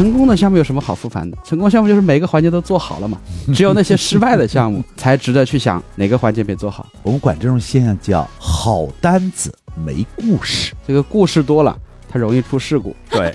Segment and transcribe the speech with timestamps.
[0.00, 1.36] 成功的项目有什么好复盘的？
[1.44, 3.20] 成功项目就是每个环节都做好了嘛。
[3.54, 6.86] 只有那些失败的项目才值得去想哪个环节没做好。
[7.02, 9.54] 我们管这种现象叫好单子
[9.84, 10.72] 没故事。
[10.88, 11.78] 这个故事多了，
[12.08, 12.96] 它容易出事故。
[13.10, 13.30] 对，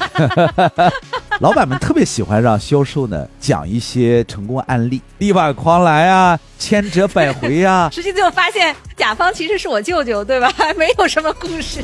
[1.40, 7.88] 老板们特别喜欢让销售呢讲一些成功案例，力挽狂澜啊，千折百回啊。
[7.94, 10.52] 实际最后发现，甲方其实是我舅舅，对吧？
[10.76, 11.84] 没有什么故事。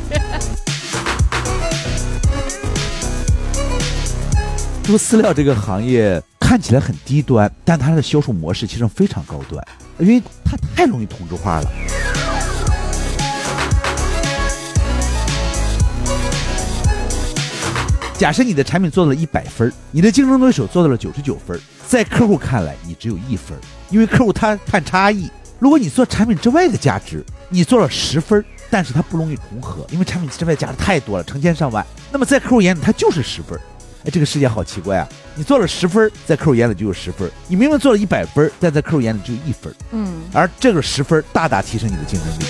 [4.82, 9.64] 猪饲料这个行业看起来很低端，但它的销售模式其实非常高端，
[9.98, 11.70] 因为它太容易同质化了。
[18.18, 23.56] 假设你的产品做到了一百分，你的竞争对手做到了九十九分，在客户看来你只有一分，
[23.88, 25.30] 因为客户他看差异。
[25.60, 33.56] 如果你做产品之外的价值，你做了十分，但是它不容易重合，因为产品之外价值太多了，成千上万，那么在客户眼里它就是十分。
[34.04, 35.08] 哎，这个世界好奇怪啊！
[35.36, 39.72] 你做了十分，在客户眼里就有十分；你明明做了一百分，但在客户眼里只有一分。
[39.92, 42.42] 嗯，而这个十分大大提升你的竞争力。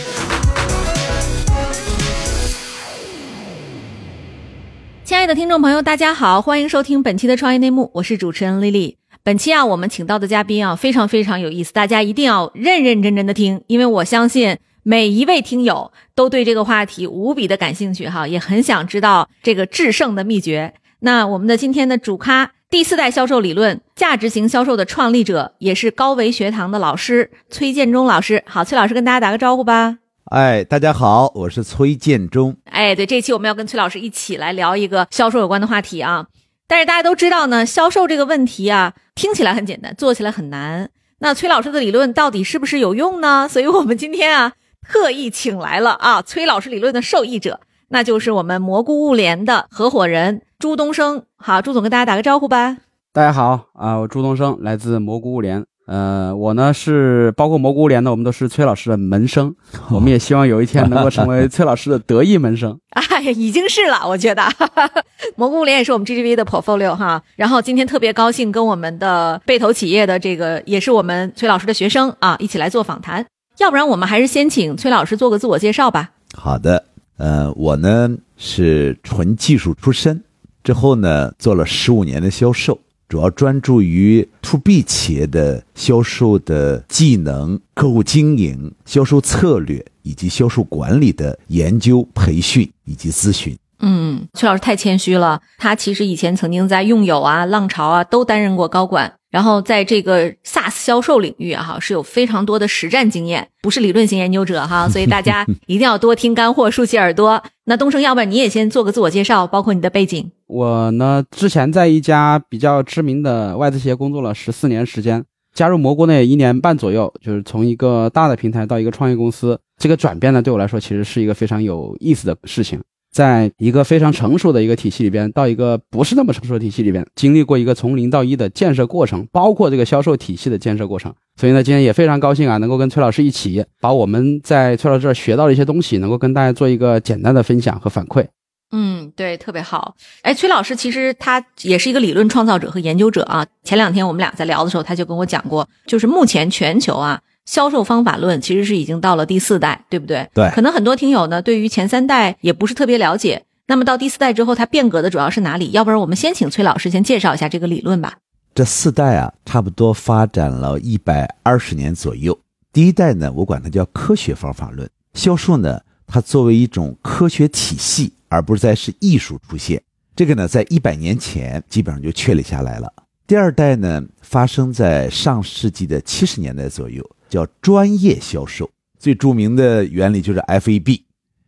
[5.05, 8.97] 亲爱的听众朋友，大家好，欢迎收听本期的创业内幕，我是主持人丽丽。
[9.23, 20.73] 本期啊，我们请到的嘉宾啊，非常非常有意思，大家一定要认认真真的听，因为我相信每一位听友都对这个话题无比的感兴趣哈，也很想知道这个制胜的秘诀。
[21.05, 28.45] 那我们的今天的主咖，第四代销售理论价值型销售的创立者，也是高维学堂的老师崔建忠老师。
[28.47, 29.99] 好，崔老师跟大家打个招呼吧。
[30.27, 32.57] 哎，大家好，我是崔建忠。
[32.67, 36.27] 哎，对，这期我们要跟崔老师一起来聊一个销售有关的话题啊。
[36.69, 40.89] 但是大家都知道呢，销售这个问题啊，听起来很简单，做起来很难。
[41.19, 43.49] 那崔老师的理论到底是不是有用呢？
[43.51, 44.53] 所以我们今天啊，
[44.89, 47.59] 特意请来了啊，崔老师理论的受益者，
[47.93, 50.41] 那就是我们蘑菇物联的合伙人。
[50.59, 52.79] 朱东升，好，朱总跟大家打个招呼吧。
[53.13, 59.55] 大家好啊，我朱东升来自蘑菇物联，呃，我呢是包括蘑菇物联呢，我们都是崔老师的门生，
[59.93, 62.79] 我们也希望有一天能够成为崔老师的得意门生。
[62.97, 64.43] 哎呀，已经是了，我觉得
[65.37, 67.23] 蘑菇物联也是我们 GGV 的 portfolio 哈。
[67.37, 73.27] 然后今天特别高兴跟我们的被投企业的这个也是我们崔老师的学生啊，一起来做访谈。
[73.59, 76.13] 要不然我们还是先请崔老师做个自我介绍吧。
[76.35, 76.87] 好的，
[77.23, 80.25] 呃，我呢是纯技术出身。
[80.65, 82.77] 之后呢，做了十五年的销售，
[83.09, 93.57] 主要专注于 to B 企业的销售的技能、客户经营、销售策略以及销售管理的研究、培训以及咨询。
[93.79, 99.15] 嗯，崔老师太谦虚了，他其实以前曾经在用友啊、浪潮啊都担任过高管。
[99.33, 107.43] 然后在这个 SaaS 销售领域啊，哈是有非常多的实战经验，不是理论型研究者哈， 所以大家一定要多听干货，竖起耳朵。
[107.65, 110.31] 那东升，要不然你也先做个自我介绍，包括你的背景。
[110.47, 122.79] 我呢，之前在一家比较知名的外资企业工作了十四年时间，加入蘑菇呢一年半左右，就是从一个大的平台到一个创业公司，这个转变呢对我来说其实是一个非常有意思的事情。
[123.13, 131.15] 在一个非常成熟的一个体系里边，到一个不是那么成熟的体系里边，经历过一个从零到一的建设过程，包括这个销售体系的建设过程。
[131.37, 138.27] 所以呢，今天也非常高兴啊，能够跟崔老师一起把我们在崔老师这儿学到的一些东西，能够跟大家做一个简单的分享和反馈。
[138.75, 139.95] 嗯，对，特别好。
[140.23, 143.47] 哎，崔老师其实他也是一个理论创造者和研究者啊。
[143.63, 147.21] 前两天我们俩在聊的时候，他就跟我讲过，就是目前全球啊。
[147.45, 150.29] 销售方法论其实是已经到了第四代，对不对？
[150.33, 150.51] 对。
[150.55, 153.45] 可能很多听友呢，对于前三代也不是特别了解。
[153.67, 155.71] 那么到第四代之后，它变革的主要是哪里？
[155.71, 158.19] 要不然我们先请崔老师先介绍一下这个理论吧。
[158.55, 162.39] 这四代啊，差不多发展了一百二十年左右。
[162.73, 164.89] 第一代呢，我管它叫科学方法论。
[165.15, 169.83] 销售呢，它作为一种科学体系，而不是再是艺术出现。
[170.15, 172.93] 这个呢，在一百年前基本上就确立下来了。
[173.27, 177.03] 第二代呢，发生在上世纪的七十年代左右。
[177.33, 178.69] 叫专业销售，
[178.99, 181.03] 最著名的原理就是 FAB。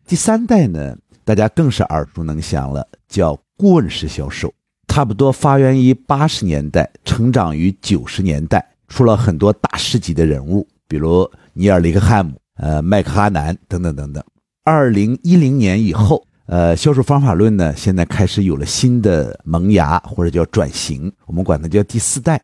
[0.06, 0.96] 第三代呢，
[1.26, 4.50] 大家更是耳熟能详了，叫顾问式销售。
[4.88, 14.24] 差不多发源于八十年代，成长于九十年代，出了很多大师级的人物，比如尼尔·雷克汉姆、呃麦克哈南等等等等。
[14.64, 22.40] 二零一零年以后，呃，销售方法论呢，现在开始有了新的萌芽或者叫转型，我们管它叫第四代。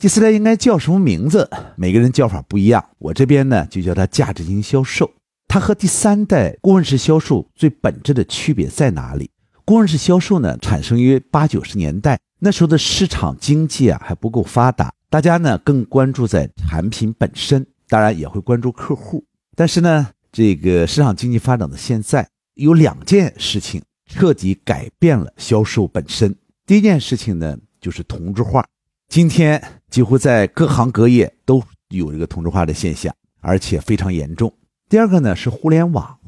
[0.00, 1.46] 第四代应该叫什么名字？
[1.76, 2.82] 每个人叫法不一样。
[2.96, 5.12] 我这边呢就叫它价值型销售。
[5.46, 9.30] 它和第三代顾问式销售最本质的区别在哪里？
[9.66, 19.22] 顾问式销售呢产生于八九十年代，那时候的市场经济啊还不够发达，大家呢更关注在产品本身，当然也会关注客户。
[19.54, 26.34] 但是呢，这个市场经济发展的现在，有两件事情彻底改变了销售本身。
[26.64, 27.58] 第一件事情呢。
[27.82, 28.62] 就是同质化。
[29.08, 34.52] 今天几乎在各行各业都有这个同质化的现象，而且非常严重。
[34.88, 36.18] 第二个呢是互联网，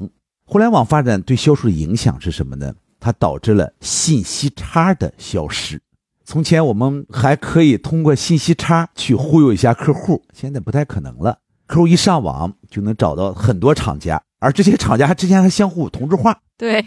[0.45, 2.73] 互联网发展对销售的影响是什么呢？
[2.99, 5.81] 它导致了信息差的消失。
[6.25, 11.39] 从前我们还可以通过信息差去忽悠一下客户，现在不太可能了。
[11.65, 16.39] 客户一上网就能找到很多厂家，而这些厂家之间还相互同质化。
[16.57, 16.85] 对，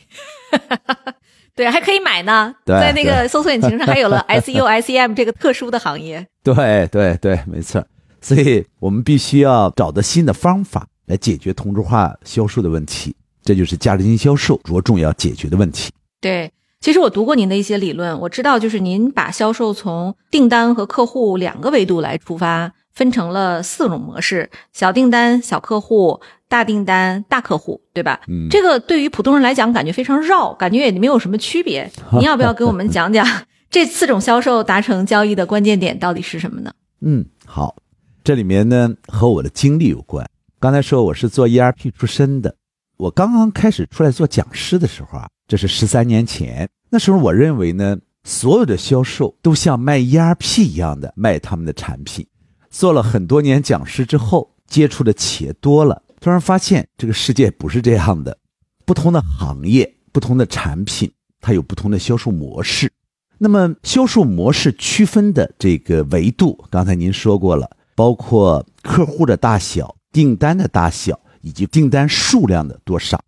[1.57, 2.55] 对，还可以买呢。
[2.65, 6.25] 对在那个搜索引擎上还有了 SEO、SEM 这个特殊的行业。
[6.45, 7.85] 对对对，没错。
[8.21, 15.91] 所以我们必须要找到新的方法来解决同质化销售的问题，这就是价值型销售着重要解决的问题。
[16.21, 28.21] 对，其实我读过您的一些理论，我知道就是您把销售从订单和客户两个维度来出发，分成了四种模式：小订单、小客户、大订单、大客户，对吧？
[28.29, 31.91] 嗯这个对于普通人来讲，感觉非常绕，感觉也没有什么区别。
[32.13, 33.27] 您要不要给我们讲讲
[33.71, 36.73] 这四种销售达成交易的关键点到底是什么呢？
[37.01, 37.77] 嗯，好，
[38.25, 40.25] 这里面呢和我的经历有关。
[40.59, 42.55] 刚才说我是做 ERP 出身的，
[42.97, 46.69] 我刚刚开始出来做讲师的时候啊，这是十三年前。
[46.89, 52.27] 那时候我认为呢，所有的销售都像卖 ERP 一样的卖他们的产品。
[52.71, 58.37] 做了很多年讲师之后，接触的企业多了，突然发现这个世界不是这样的。
[58.85, 61.09] 不同的行业、不同的产品，
[61.41, 62.93] 它有不同的销售模式。
[63.39, 73.23] 那么销售模式区分的这个维度，刚才您说过了，包括客户的大小、订单的大小以及订单数量的多少。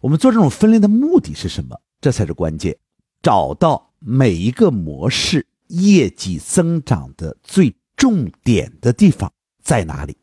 [0.00, 1.76] 我们做这种分类的目的是什么？
[2.00, 2.76] 这才是关键。
[3.20, 10.16] 找到每一个模式业绩增长的最重点的地方在哪里？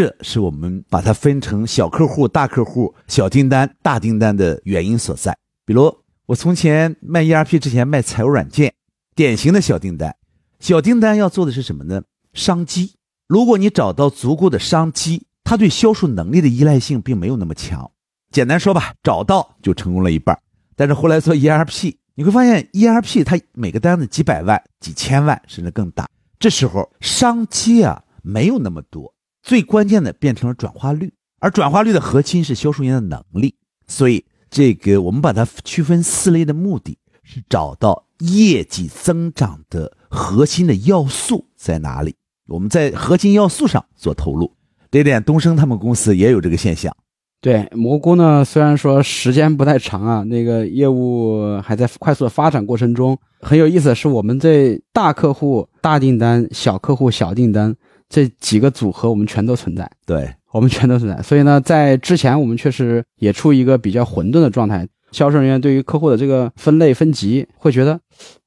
[0.00, 5.36] 这是我们把它分成小客户、大客户、小订单、大订单的原因所在。
[5.66, 5.94] 比如，
[6.24, 8.72] 我从前卖 ERP 之前卖财务软件，
[9.14, 10.16] 典型的小订单。
[10.58, 12.00] 小订单要做的是什么呢？
[12.32, 12.94] 商机。
[13.28, 17.90] 如果你找到足够的商机，它对销售能力的依赖性并没有那么强。
[18.32, 20.34] 简单说吧，找到就成功了一半。
[20.76, 26.08] 但是后来做 ERP，你会发现 ERP 它每个单子几百万、几千万甚至更大。
[26.38, 29.12] 这时候商机啊没有那么多，
[29.42, 33.54] 最关键的变成了转化率，而转化率的核心是销售员的能力。
[33.86, 42.14] 所以这个我们把它区分四类的目的是找到业绩增长的核心的要素在哪里。
[42.48, 44.52] 我们在核心要素上做投入，
[44.90, 46.94] 这一点东升他们公司也有这个现象。
[47.40, 53.18] 对蘑菇呢，虽然说时间不太长啊，那个业务还在快速的发展过程中。
[53.40, 57.74] 很有意思的是，我们这大客户大订单、小客户小订单
[58.10, 61.22] 这几个组合，我们全都存在，对，我们全都存在。
[61.22, 64.86] 所以呢，在之前我们确实也处于一个比较混沌的状态。
[65.12, 67.98] 销售人员对于客户的这个分类分级，会觉得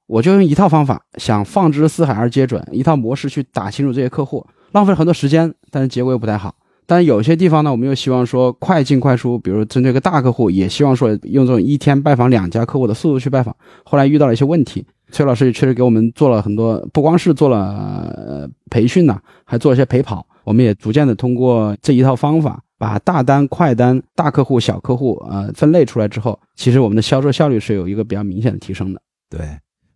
[0.06, 6.54] 我就用一套方法，想放之四海而皆准，一套模式去打清楚这些客户，浪费很多时间，但是结果又不太好。
[6.86, 13.56] 但有些地方呢，我们又希望说快进快出，比如针对一个大客户，也希望说用这种一天拜访两家客户的速度去拜访。
[13.84, 20.26] 后来遇到了一些问题，崔老师也确实给我们做了很多，不光是做了、呃、培训呐、还做了一些陪跑。
[20.44, 29.02] 我们也逐渐的通过这一套方法，把大单、快单、大客户、小客户呃分类出来之后，其实我们的销售效率是有一个比较明显的提升的。
[29.30, 29.40] 对，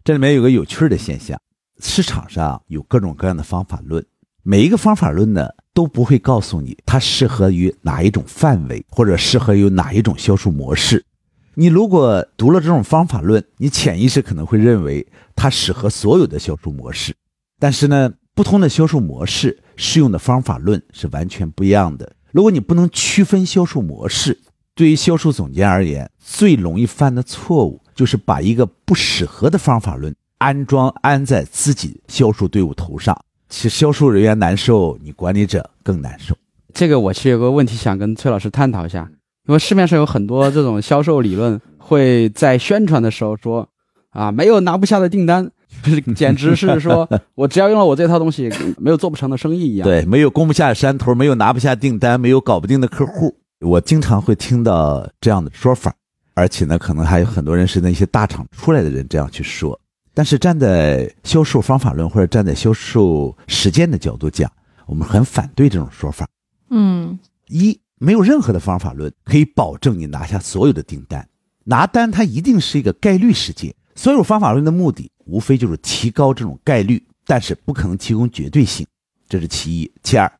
[0.05, 1.37] 这里面有个有趣的现象，
[1.81, 4.05] 市场上有各种各样的方法论，
[4.41, 11.05] 每一个方法论呢都不会告诉你它适合于哪一种范围，或者适合于哪一种销售模式。
[11.53, 15.05] 你如果读了这种方法论，你潜意识可能会认为
[15.35, 17.15] 它适合所有的销售模式，
[17.59, 22.11] 但是呢，不同的销售模式适用的方法论是完全不一样的。
[22.31, 24.35] 如果你不能区分销售模式，
[24.73, 33.15] 对于销售总监而言，最容易犯的错误就是把一个不适合的方法论安装安在自己销售队伍头上。
[33.49, 36.35] 其实销售人员难受，你管理者更难受。
[36.73, 39.09] 这个我其实有个问题想跟崔老师探讨一下，
[39.47, 43.67] 因为市面上有很多这种销售理论会在宣传的时候说，
[44.09, 45.49] 啊，没有拿不下的订单，
[45.83, 49.87] 就 是简直是说我只要用了我这套东西，没有做不成的生意一样。
[49.87, 53.35] 对，没有攻不下山头，没有拿不下订单，没有搞不定的客户。
[53.61, 55.91] 我经常会听到这样的说法，
[56.35, 59.79] 而且呢，可能还有很多人是那些大厂出来的人这样去说。
[60.17, 64.51] 但是站在销售方法论或者站在销售实践的角度讲，
[64.87, 66.27] 我们很反对这种说法。
[66.71, 67.19] 嗯
[67.49, 71.29] 一，没有任何的方法论可以保证你拿下所有的订单，
[71.65, 73.71] 拿单它一定是一个概率事件。
[73.93, 78.87] 所有方法论的目的无非就是提高这种概率，但是不可能提供绝对性，
[79.29, 79.91] 这是其一。
[80.01, 80.31] 其二，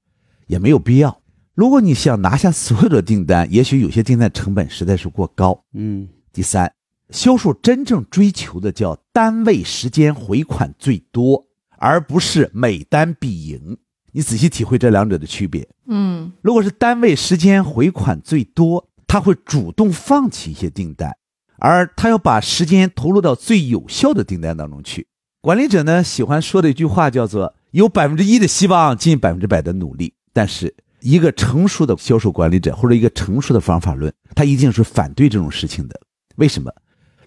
[0.48, 1.16] 也没有必要。
[1.54, 5.64] 如果你想拿下所有的订单，也许有些订单成本实在是过高。
[5.76, 6.74] 嗯，第三，
[7.10, 11.46] 销售真正追求的叫单位时间回款最多，
[11.78, 13.78] 而不是每单必赢。
[14.12, 15.68] 你仔细体会这两者的区别。
[15.86, 21.16] 嗯如果是单位时间回款最多，他会主动放弃一些订单，
[21.60, 25.08] 而他要把时间投入到最有效的订单当中去。
[25.40, 30.14] 管理者呢喜欢说的一句话叫做“有百分之一的希望，尽百分之百的努力”。
[30.34, 35.98] 但是一个成熟的销售管理者或者一个成熟的方法论，他一定是反对这种事情的。
[36.36, 36.72] 为什么？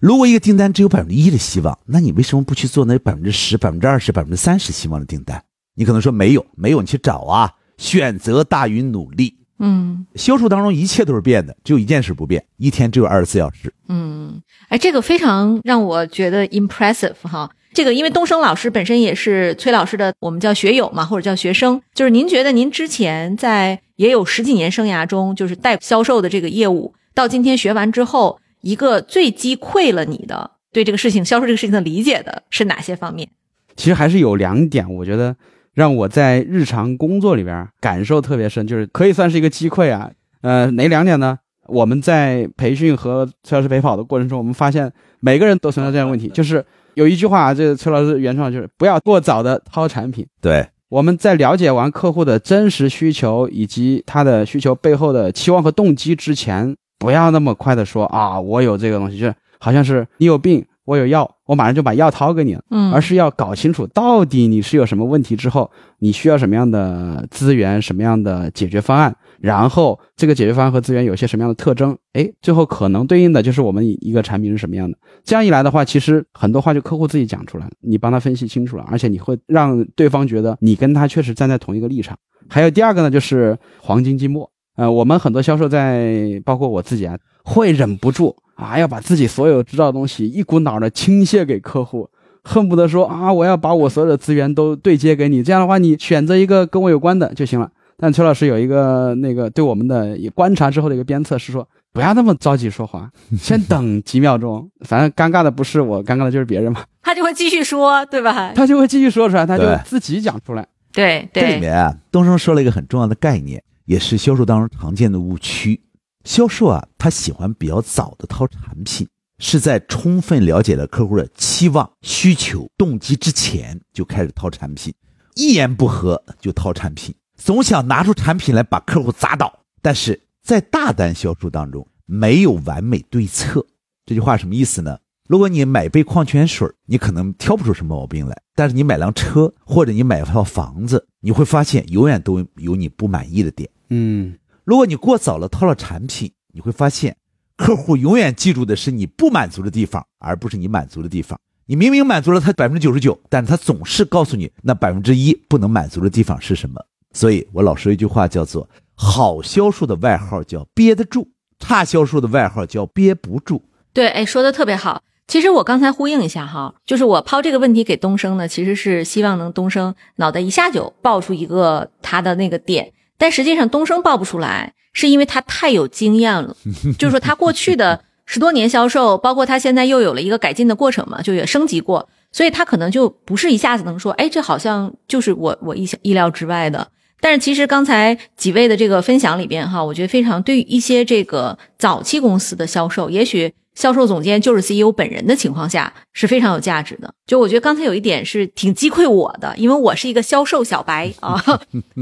[0.01, 5.39] 如果一个订单只有百分之一的希望，那你为什么不去做那百分之十、百分之二十、百分之三十希望的订单？
[5.75, 7.51] 你可能说没有，没有，你去找啊。
[7.77, 9.37] 选择大于努力。
[9.59, 13.71] 嗯销售当中一切都是变的，只有一件事不变，一天只有二十四小时。
[13.89, 17.51] 嗯，哎，这个非常让我觉得 impressive 哈。
[17.71, 21.79] 这个因为东升老师本身也是崔老师的，我们叫学友嘛，或者叫学生。
[21.93, 33.27] 就是您觉得您之前在也有十几年生涯中，就是带销售的这个业务，到今天学完之后，一个最击溃了你的对这个事情销售这个事情的理解的是哪些方面？
[33.75, 35.35] 其实还是有两点，我觉得
[35.73, 40.11] 让我在日常工作里边感受特别深，就是可以算是一个击溃啊。
[40.41, 41.37] 呃，哪两点呢？
[41.67, 46.65] 我们在培训和崔老师陪跑的过程中，我们发现每个人都存在这样的问题，就是
[46.95, 50.27] 有一句话，这个崔老师原创就是不要过早的掏产品。
[50.41, 62.61] 对，我们在了解完客户的真实需求以及他的需求背后的期望和动机之前，不要那么快的说啊，我有这个东西，就是好像是你有病，我有药，我马上就把药掏给你了。
[62.69, 74.95] 嗯而是要搞清楚到底你是有什么问题之后，你需要什么样的资源、什么样的解决方案，然后这个解决方案和资源有些什么样的特征，哎，最后可能对应的就是我们一个产品是什么样的。
[75.23, 82.15] 这样一来的话，其实很多话就客户自己讲出来了，你帮他分析清楚了，而且你会让对方觉得你跟他确实站在同一个立场。
[82.47, 84.49] 还有第二个呢，就是黄金积木。
[84.75, 92.09] 呃，我们很多销售在，包括我自己啊，会忍不住啊，要把自己所有知道的东西一股脑的倾泻给客户，
[92.43, 95.43] 恨不得说啊，我要把我所有的资源都对接给你。
[95.43, 97.69] 这样的话，你选择一个跟我有关的就行了。
[97.97, 104.67] 但崔老师有一个那个对我们的观察之后的一个鞭策是说，不要那么着急说话，先等几秒钟。
[104.81, 106.83] 反正尴尬的不是我，尴尬的就是别人嘛。
[107.03, 108.53] 他就会继续说，对吧？
[108.55, 110.67] 他就会继续说出来，他就对自己讲出来。
[110.93, 115.81] 对这里，面啊，东升说了一个很重要的概念，也是销售当中常见的误区。
[116.23, 119.07] 销售啊，他喜欢比较早的掏产品，
[119.39, 124.93] 是在充分了解了客户的期望、需求、动机之前就开始掏产品，
[125.35, 129.61] 一言不合就掏产品，总想拿出产品来把客户砸倒。
[129.81, 133.65] 但是在大单销售当中，没有完美对策。
[134.05, 134.99] 这句话什么意思呢？
[135.31, 143.69] 如果你买杯矿泉水，你可能挑不出什么毛病来；但是你买辆车或者你买套房子，你会发现永远都有你不满意的点。
[143.91, 147.15] 嗯，如果你过早了套了产品，你会发现
[147.55, 151.39] 客户永远记住的是你不满足的地方，而不是你满足的地方。
[151.65, 156.75] 你明明满足了他百分之九十九，但是他总是告诉你那百分之一不能满足的地方是什么。
[157.13, 163.63] 所以我老说一句话叫做：好销售的外号叫憋得住，差销售的外号叫憋不住。
[163.93, 165.01] 对，哎，说的特别好。
[165.31, 176.53] 其实我刚才呼应一下哈，就是我抛这个问题给东升呢，其实是希望能东升脑袋一下就爆出一个他的那个点，但实际上东升爆不出来，是因为他太有经验了，
[176.99, 186.89] 就是说他过去的十多年销售，包括他现在又有了一个改进的过程嘛，就也升级过，所以他可能就不是一下子能说，哎，这好像就是我我意想意料之外的。
[187.21, 197.13] 但是其实刚才几位的这个分享里边哈，我觉得非常对于一些这个早期公司的销售，也许销售总监就是 CEO 本人的情况下是非常有价值的。
[197.25, 201.41] 就我觉得刚才有一点是挺击溃我的，因为我是一个销售小白 啊，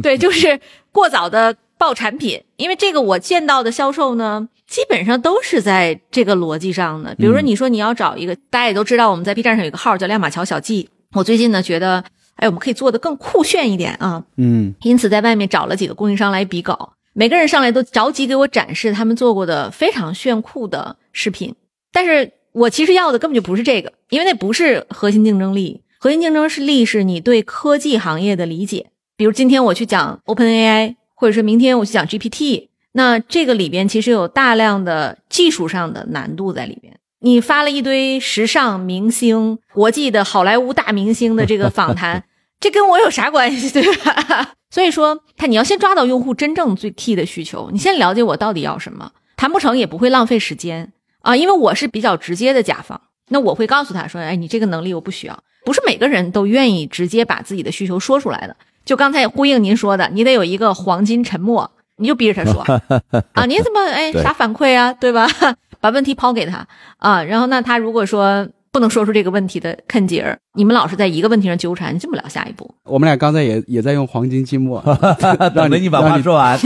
[0.01, 0.59] 对，就是
[0.91, 7.15] 过早的报产品，因为这个我见到的销售呢，基本上都是在这个逻辑上的。
[7.15, 12.03] 比如说你说你要找一个，大家也都知道，我们在 B 站上有一个号叫亮马桥小记，我最近呢觉得。
[12.41, 14.23] 哎，我们可以做的更酷炫一点啊！
[14.37, 21.53] 嗯，因此在外面找了几个供应商来比稿，每个人上来都着急给我展示他们做过的非常炫酷的视频。
[21.91, 25.81] 但是我其实要的根本就不是这个，因为那不是核心竞争力。
[25.99, 28.87] 核心竞争是力是你对科技行业的理解。
[29.17, 36.97] 比如今天我去讲 OpenAI，或者是明天我去讲 GPT，那这个里边其实有大量的技术上的难度在里边。
[37.19, 42.23] 你发了一堆时尚明星、国际的好莱坞大明星的这个访谈。
[42.61, 44.53] 这跟我有啥关系，对吧？
[44.71, 52.99] 所以说，他你要先抓到用户真正最 key 的需求，你先了解我到底要什么，谈不成也不会浪费时间啊，因为我是比较直接的甲方，
[53.29, 58.55] 那我会告诉他说，哎，你这个能力我不需要，不是每个人都愿意直接把自己的需求说出来的。
[58.85, 62.61] 就刚才呼应您说的，你得有一个黄金沉默，你就逼着他说
[63.33, 65.27] 啊，你怎么哎啥反馈啊，对吧？
[65.81, 72.69] 把问题抛给他啊，然后那他如果说不能说出这个问题的坑节儿，你们老是在一个问题上纠缠，进不了下一步。
[72.83, 74.83] 我们俩刚才也也在用黄金静默，
[75.55, 76.59] 等着你把话说完。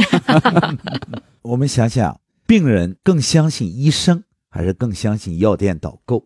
[1.44, 6.24] 我们想想，病人更相信医生，还是更相信药店导购？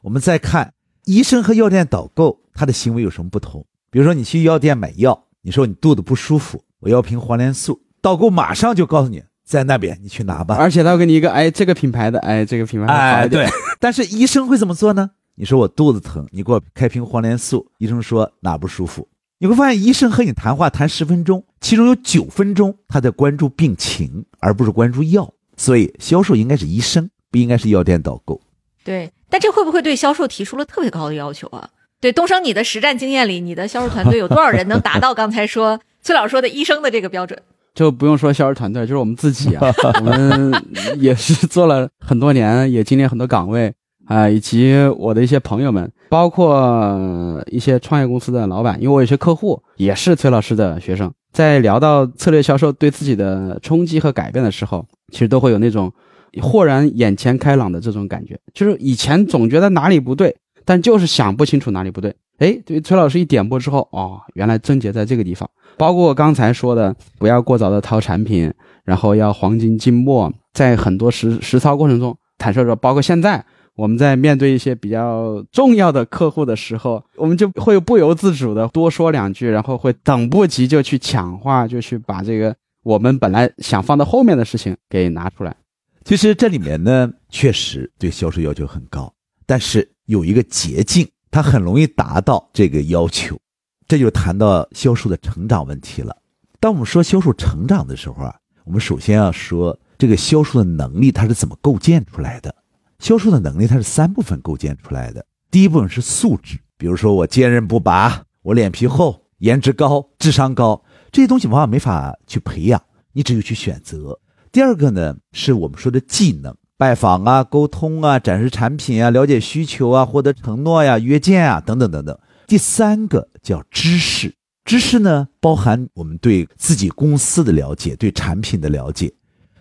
[0.00, 0.72] 我们再看
[1.04, 3.66] 医生和药店导购他的行为有什么不同？
[3.90, 10.56] 比如说，你去药店买药，你说你肚子不舒服，我要瓶黄连素，导购马上就告诉你在那边，你去拿吧。
[10.56, 13.46] 而且他会给你一个，哎，这个品牌的，哎，这个品牌的好哎，对。
[13.78, 15.10] 但是医生会怎么做呢？
[15.34, 19.06] 你说我肚子疼，你给我开瓶黄连素，医生说哪不舒服？
[19.38, 25.30] 你会发现，医生和你谈话谈十分钟，其中有九分钟他在关注病情，而不是关注药。
[25.58, 28.40] 所以，销售应该是医生，不应该是药店导购。
[28.84, 31.68] 对，但这会不会对销售提出了特别高的要求啊？
[32.00, 37.40] 对，东升，你的实战经验里，你的销售团队有多少人能达到刚才说崔老师说的医生的这个标准？
[37.74, 40.52] 就不用说销售团队，就是我们自己啊， 我们
[40.98, 43.72] 也是做了很多年，也经历很多岗位
[44.06, 55.92] 啊、以及我的一些朋友们，包括呃一些创业公司的老板，因为我有些客户也是崔老师的学生，在聊到策略销售对自己的冲击和改变的时候，其实都会有那种
[56.40, 62.14] 豁然眼前开朗的这种感觉，就是以前总觉得哪里不对，但就是想不清楚哪里不对。
[62.38, 65.48] 哎，对崔老师一点拨之后，哦，原来症结在这个地方。
[65.76, 68.52] 包括刚才说的，不要过早的掏产品，
[68.84, 73.44] 然后要黄金静默，在很多实实操过程中，坦率说，包括现在
[73.76, 85.54] 我们在面对一些比较重要的客户的时候，我们就会不由自主的多说两句，然后会等不及就去抢话，就去把这个我们本来想放到后面的事情给拿出来。
[86.04, 89.12] 其实这里面呢，确实对销售要求很高，
[89.46, 93.38] 但是有一个捷径，它很容易达到这个要求。
[93.86, 96.16] 这就谈到销售的成长问题了。
[96.58, 102.54] 当我们说销售成长的时候啊，我们首先要说这个销售的能力它是怎么构建出来的。
[102.98, 105.24] 销售的能力它是三部分构建出来的。
[105.50, 112.80] 第一部分是素质，比如说我坚韧不拔，我脸皮厚，颜值高，智商高，这些东西往往没法去培养，
[113.12, 114.18] 你只有去选择。
[114.52, 122.18] 第二个呢，是我们说的技能，拜访啊、沟通啊、展示产品啊、了解需求啊、获得承诺呀、约见啊等等等等。
[122.48, 124.34] 第三个叫知识，
[124.64, 129.12] 知识呢包含我们对自己公司的了解，对产品的了解。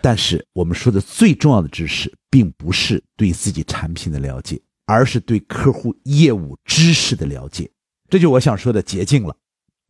[0.02, 7.70] 但是我们说的最重要的知识，并不是对自己产品的了解，而是对客户业务知识的了解。
[8.10, 9.36] 这就我想说的捷径了。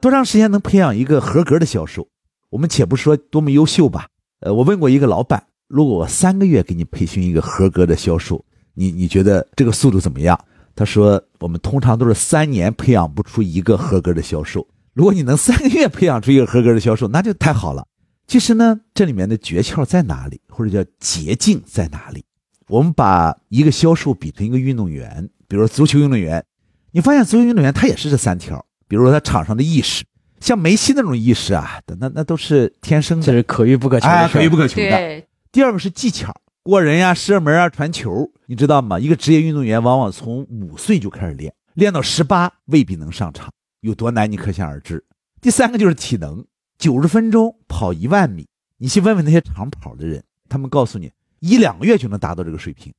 [0.01, 2.09] 多长时间能培养一个合格的销售？
[2.49, 4.09] 我们且不说多么优秀吧。
[4.41, 10.39] 呃，我问过一个老板，如果我三个月给你培训一个合格的销售，你你觉得这个速度怎么样？
[10.75, 14.65] 他说：“我们通常都是三年培养不出一个合格的销售。
[14.93, 17.85] 如果你能三个月培养出一个合格的销售，那就太好了。
[18.27, 22.23] 其实呢，这里面的诀窍在哪里，或者叫捷径在哪里？
[22.69, 26.45] 我们把一个销售比成一个运动员，比如说足球运动员，
[26.91, 30.05] 你发现足球运动员他也是这三条，比如说他场上的意识，
[30.39, 34.89] 像梅西那种意识啊，那那都是天生的，这是可遇不可求的哎，可遇不可求的。
[34.89, 38.99] 对，第二个是技巧，过人呀、射门啊、传球，你知道吗？
[38.99, 45.03] 一个职业运动员往往从五岁就开始练，练到十八未必能上场，有多难你可想而知。
[45.41, 46.45] 第三个就是体能，
[46.77, 48.47] 九十分钟跑一万米，
[48.77, 52.93] 你去问问那些长跑的人，他们告诉你一两个月就能达到这个水平。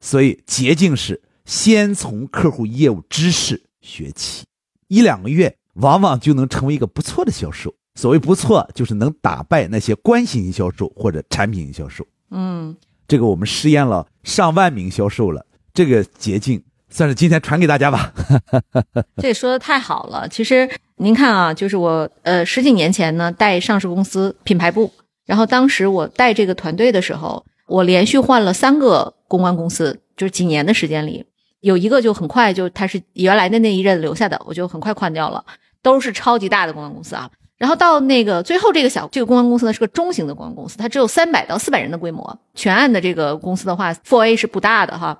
[0.00, 4.44] 所以捷径是先从客户业务知识学起，
[4.88, 7.74] 一两个月往往就能成为一个不错的销售。
[7.96, 12.04] 所谓不错，就是能打败那些关系型销售或者产品型销售。
[12.30, 12.74] 嗯，
[13.06, 16.60] 这个我们试验了上万名销售了，这个捷径
[16.90, 18.12] 算是今天传给大家吧。
[19.22, 20.28] 这说的太好了。
[20.28, 24.92] 其实您看啊，就是我呃十几年前呢带上市公司品牌部，
[25.24, 31.24] 然后当时我带这个团队的时候，我连续换了三个公关公司，就是几年的时间里，
[31.60, 35.44] 有一个就很快就他是原来的那一任留下的，我就很快换掉了，
[35.84, 37.30] 都是超级大的公关公司啊。
[37.56, 45.16] 然后到那个最后这个小这个公关公司呢是个中型的公关公司，它只有三百到四百人的规模，全案的这个公司的话，Four A 是不大的哈。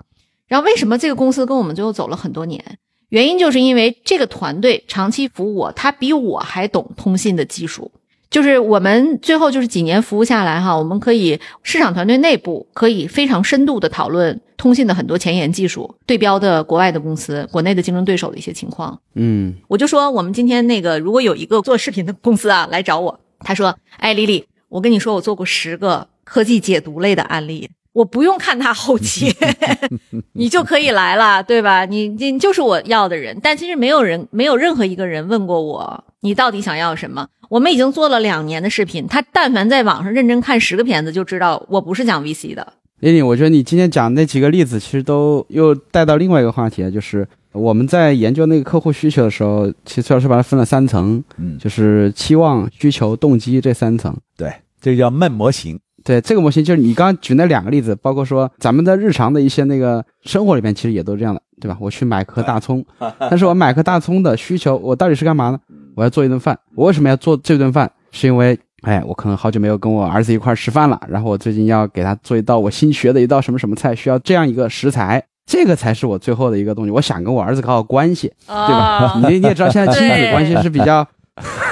[0.48, 2.78] 然后为什么这个公司跟我们最后走了很多年？
[3.10, 7.92] 原因就是因为这个团队长期服务我，他比我还懂通信的技术。
[8.34, 18.98] 就是我们最后就是几年服务下来哈，我们可以市场团队内部可以非常深度的讨论通信的很多前沿技术，对标的国外的公司、国内的竞争对手的一些情况。
[19.14, 29.32] 嗯，我就说，我们今天那个如果有一个做视频的公司啊来找我，他说：“哎，丽丽，我跟你说，我做过十个科技解读类的案例，我不用看他后期，
[30.34, 31.84] 你就可以来了，对吧？
[31.84, 33.38] 你你就是我要的人。
[33.40, 37.28] 但其实没有人，没有任何一个人问过我，你到底想要什么？
[37.50, 42.66] 我们已经做了两年的视频，他但凡在网上认真看十个片子，就知道我不是讲 VC 的。
[43.00, 54.16] 丽丽，我觉得你今天讲那几个例子，其实都又带到另外一个话题，就是我们在研究那个客户需求的时候，其实崔老师把它分了三层，嗯，就是期望、需求、动机这三层。
[54.34, 55.78] 对，这个叫闷模型。
[56.02, 61.78] 对这个模型，就是你刚刚举那两个例子，包括说咱们在日常的一些那个生活里面，其实也都这样的，对吧？
[61.80, 62.84] 我去买颗大葱，
[63.18, 65.58] 但是我买颗大葱的需求，我到底是干嘛呢？
[65.94, 66.58] 我要做一顿饭。
[66.74, 67.90] 我为什么要做这顿饭？
[68.10, 76.90] 是因为，哎，我可能好久没有跟我儿子一块儿吃饭了，然后我最近要给他做一道我新学的一道什么什么菜，需要这样一个食材，这个才是我最后的一个东西。
[76.90, 79.20] 我想跟我儿子搞好关系，对吧？
[79.28, 81.06] 你你也知道，现在亲子关系是比较，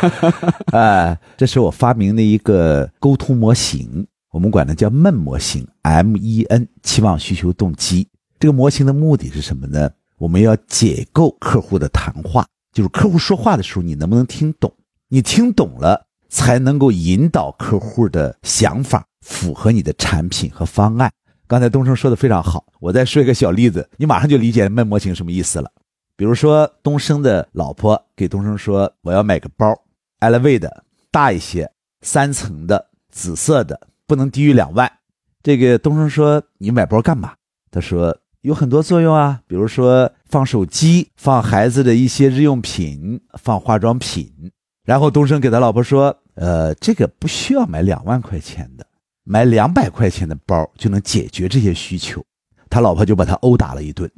[0.72, 4.06] 哎，这是我发明的一个沟通模型。
[4.32, 8.08] 我们管它叫闷模型，M E N，期望、需求、动机。
[8.40, 9.90] 这个模型的目的是什么呢？
[10.16, 14.72] 我们要解构客户的谈话，就是客户说话的时候，你能不能听懂？
[15.08, 21.12] 你听懂了，才能够引导客户的想法符合你的产品和方案。
[21.46, 25.70] 刚才东升说的非常好，我再说一个小例子，你马上就理解卖模型什么意思了。
[26.16, 29.74] 比如说，东升的老婆给东升说：“我要买个包
[30.20, 34.90] ，LV 的，大一些，三层的，紫色的。”不能低于两万。
[35.42, 37.34] 这个东升说：“你买包干嘛？”
[37.70, 44.32] 他说：“有很多作用啊，比如说放手机，放孩子的一些日用品，放化妆品。”
[44.82, 48.86] 然后东升给他老婆说：“呃，这个不需要买两万块钱的，
[49.24, 52.24] 买两百块钱的包就能解决这些需求。”
[52.70, 54.10] 他老婆就把他殴打了一顿。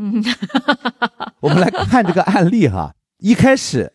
[1.40, 3.92] 我们来看这个案例哈，一开始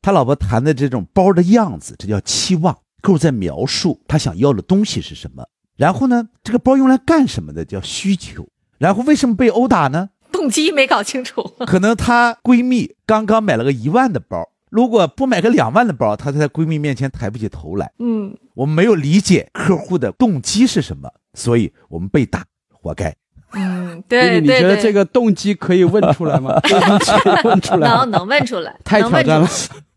[0.00, 2.78] 他老婆谈的这种包的样子，这叫期望。
[3.02, 5.44] 客户在描述他想要的东西是什么，
[5.76, 8.46] 然后呢，这个包用来干什么的叫需求，
[8.78, 10.10] 然后为什么被殴打呢？
[10.36, 11.42] 动机没搞清楚。
[11.66, 17.90] 可能她闺蜜刚刚买了个一万的包，如果不买个两万的包，她在闺蜜面前抬不起头来。
[17.98, 23.14] 嗯，我们没有理解客户的动机是什么，所以我们被打，活该。
[23.52, 26.60] 嗯， 对，你觉得这个动机可以问出来吗？
[27.44, 29.46] 问出来，能能问出来，太挑战了，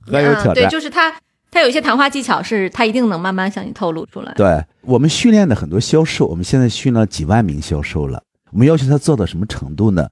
[0.05, 0.55] 很有挑战。
[0.55, 1.13] 对，就是他。
[1.51, 4.31] 他有一些谈话技巧，是他一定能慢慢向你透露出来。
[4.35, 8.21] 对我们训练的很多销售，我们现在训了几万名销售了。
[8.51, 10.07] 我们要求他做到什么程度呢？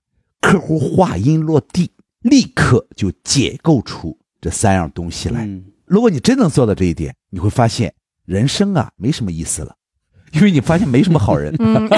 [0.48, 5.46] 客户话音落地，立刻就解构出这三样东西来。
[5.84, 7.94] 如果你真能做到这一点，你会发现
[8.26, 9.76] 人生啊没什么意思了。
[10.34, 11.90] 因为你发现没什么好人，嗯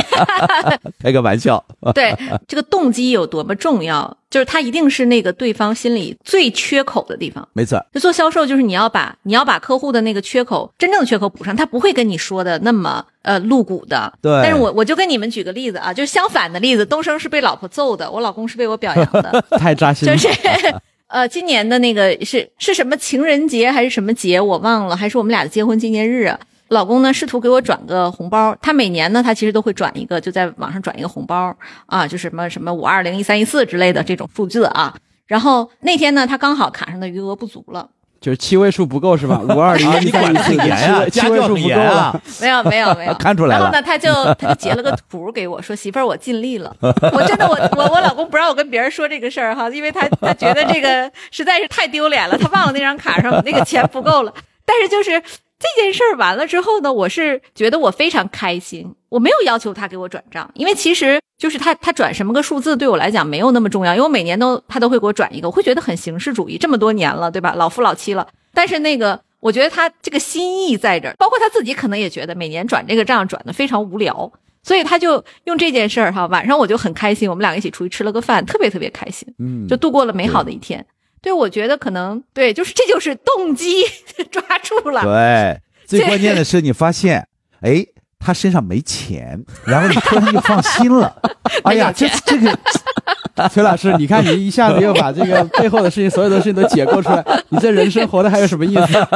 [1.02, 1.64] 开个玩笑。
[1.94, 2.16] 对
[2.48, 7.48] 这个动机有多么重要，就是他一定是那个对方心里最缺口的地方。
[7.54, 11.56] 没错，就做销售，就是你要把你要把客户的那个缺口，真正的缺口补上。
[11.56, 14.12] 他不会跟你说的那么呃露骨的。
[14.22, 14.32] 对。
[14.42, 16.84] 但是我我就跟你们举个例子啊，就是相反的例子。
[16.84, 19.44] 东升是被老婆揍的，我老公是被我表扬的。
[19.60, 20.16] 太扎心了。
[20.16, 20.40] 就是
[21.06, 26.40] 呃，今年的那个是是什么情人节还是什么节，我忘了，还是我们俩的结婚纪念日啊？
[26.70, 31.56] 老公呢试图给我转个红包，他每年呢他其实都会转一个，就在网上转一个红包
[31.88, 34.96] 啊，就什么什么五二零一三一四之类的这种数字啊。
[35.26, 37.90] 然后那天呢他刚好卡上的余额不足了，
[38.22, 39.40] 就是七位数不够是吧？
[39.48, 42.14] 五二零一三一四，七位数不够啊？
[42.42, 43.64] 没有没有 没有，看出来了。
[43.64, 54.34] 然后呢他就他就截了个图给我说媳妇儿我尽力了， 我真的我我我老公不让我跟别人说这个事儿哈，因为他他觉得这个实在是太丢脸了，他忘了那张卡上那个钱不够了，
[54.66, 55.22] 但是就是。
[55.60, 58.96] 这件事儿完了之后呢，我是觉得我非常开心。
[59.10, 66.58] 我没有要求他给我转账，因为其实就是他他转什么个数字对我来讲没有那么重要，因为我每年都他都会给我转一个，我会觉得很形式主义。
[66.58, 67.54] 这么多年了，对吧？
[67.56, 74.32] 老夫老妻了，但是那个我觉得他这个心意在这儿， 包括他自己可能也觉得每年转这个账转的非常无聊，
[74.64, 80.86] 所以他就用这件事儿哈，晚上我就很开心，我们两个一起出去吃了个饭，特别特别开心，嗯，就度过了美好的一天。
[81.22, 83.84] 对，我觉得可能对，就是这就是动机
[84.32, 85.62] 抓住了，对。
[85.86, 87.28] 最关键的是，你发现，
[87.62, 87.84] 哎，
[88.20, 91.20] 他身上没钱，然后你突然就放心了。
[91.66, 92.56] 哎呀，这这个，
[93.50, 99.08] 崔老师，你看你一下子又把这个背后的事情，所有的事情都解构出来，你这人生活的还有什么意思？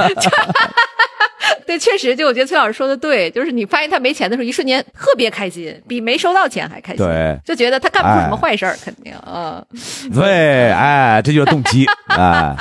[1.74, 7.06] 对，确实，就我觉得崔老师说的对，就是你发现他没钱的时候，一瞬间特别开心，比没收到钱还开心。
[7.06, 9.66] 对，就觉得他干不出什么坏事儿，肯定嗯。
[10.14, 12.56] 对，哎，这就是动机啊。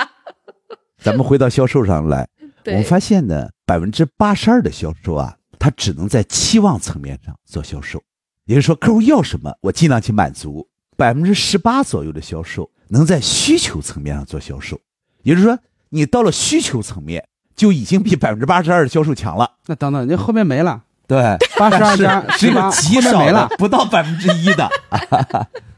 [0.99, 2.27] 咱们回到销售上来。
[2.65, 8.03] 我们发现呢，百分之八十二的销售啊，他只能在期望层面上做销售，
[8.47, 10.67] 也就是说，客户要什么，我尽量去满足。
[10.97, 14.79] 百分之十八左右的销售能在需求层面上做销售，
[15.23, 19.51] 也就是说，你到了需求层面，就已经比百分之八十二的销售强了。
[19.67, 20.83] 那等等，那后面没了。
[21.07, 24.69] 对，八十二家只有极少没了，不到百分之一的，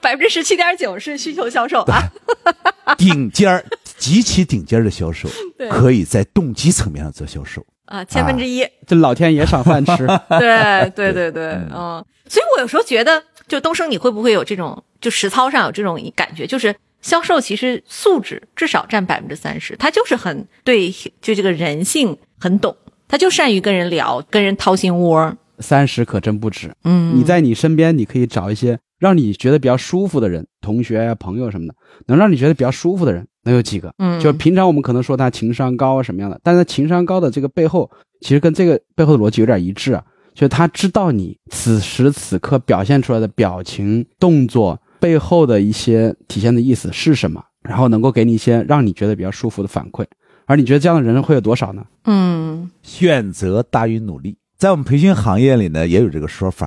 [0.00, 3.64] 百分之十七点九是需求销售啊，顶尖儿。
[3.96, 5.28] 极其顶尖的销售，
[5.70, 7.64] 可以在动机层面上做销售。
[7.86, 10.06] 啊，千分之一，这老天爷赏饭吃。
[10.28, 11.30] 对 对对。
[11.30, 20.90] 对，嗯，所以我有时候觉得，就东升，你会不会有这种，就实操上有这种感觉，就是销售其实素质至少占百分之三十，他就是很对，
[21.20, 22.74] 就这个人性很懂，
[23.06, 25.36] 他就善于跟人聊，跟人掏心窝。
[25.58, 31.74] 三十可真不止，嗯，你在你身边，你可以找一些让你觉得比较舒服的人，同学呀、朋友什么的，
[32.06, 33.92] 能让你觉得比较舒服的人，能有几个？
[33.98, 37.90] 嗯，就平常我们可能说他情商高啊什么样的，但是情商高的这个背后，
[38.22, 40.02] 其实跟这个背后的逻辑有点一致啊，
[40.34, 50.02] 就是他知道你此时此刻表现出来的表情、动作背后的一些体现的意思是什么，然后能够给你一些让你觉得比较舒服的反馈。
[50.46, 51.84] 而你觉得这样的人会有多少呢？
[52.04, 54.38] 嗯，选择大于努力。
[54.56, 56.66] 在我们培训行业里呢，也有这个说法，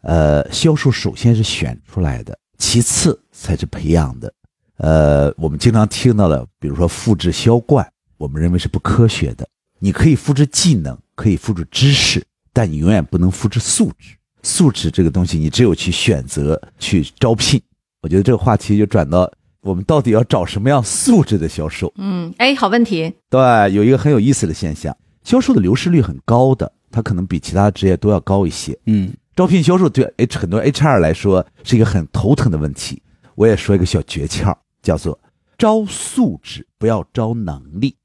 [0.00, 4.32] 呃，销售首先是选出来的，其次才是培养的。
[4.78, 7.86] 呃，我们经常听到的，比如说复制销冠，
[8.16, 9.46] 我们认为是不科学的。
[9.80, 14.16] 你可以复制技能，可以复制知识，但你永远不能复制素质。
[14.42, 17.60] 素质这个东西，你只有去选择去招聘。
[18.06, 19.28] 我觉得这个话题就转到
[19.62, 21.92] 我们到底要找什么样素质的销售。
[21.96, 23.12] 嗯，哎，好问题。
[23.28, 23.40] 对，
[23.72, 26.70] 有一个很有意思的现象，销售的流失率很高的。
[26.92, 28.78] 他可能比其他职业都要高一些。
[28.86, 33.02] 嗯，招聘销售对 H 很多 HR 来说是一个很头疼的问题。
[33.34, 35.18] 我也说一个小诀窍，叫做
[35.58, 37.96] 招素质，不要招能力。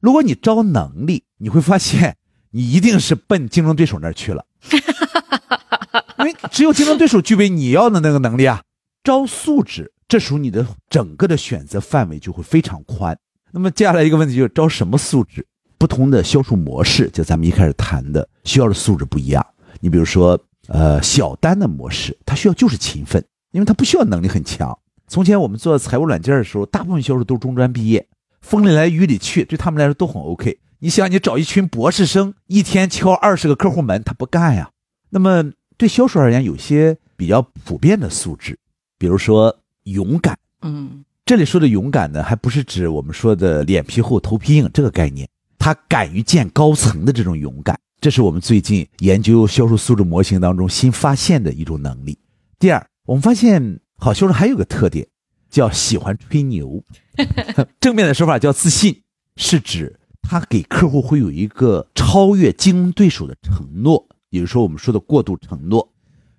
[0.00, 2.16] 如果你招能力，你会发现
[2.50, 4.42] 你一定是奔竞争对手那儿去了，
[6.20, 8.62] 因为只有竞争对手具备你要的那个能力啊。
[9.02, 13.18] 招素质，这时候你的整个的选择范围就会非常宽。
[13.52, 15.46] 那么接下来一个问题就是招什么素质？
[15.78, 19.44] 不同的销售模式，就咱们一开始谈的，需要的素质不一样。
[19.80, 24.78] 你比如说，呃，小单的模式，它需要就是勤奋，因为它不需要能力很强。
[25.08, 28.06] 从前我们做财务软件的时候，大部分销售都是中专毕业，
[28.42, 30.58] 风里来雨里去，对他们来说都很 OK。
[30.80, 34.70] 你想，你找一群博士生，一天敲二十个客户门，他不干呀。
[35.08, 38.58] 那么对销售而言，有些比较普遍的素质，
[39.00, 40.38] 比如说勇敢。
[40.60, 45.26] 嗯，这里说的勇敢呢，还不是指我们说的脸皮厚、头皮硬这个概念。
[45.58, 52.18] 他敢于见高层的这种勇敢，这是我们最近研究销售素质模型当中新发现的一种能力。
[52.58, 55.06] 第二，我们发现好销售还有个特点，
[55.48, 56.84] 叫喜欢吹牛。
[57.80, 59.02] 正面的说法叫自信，
[59.36, 65.90] 是指他给客户会有一个超越竞争对手的承诺，也就是说我们说的过度承诺。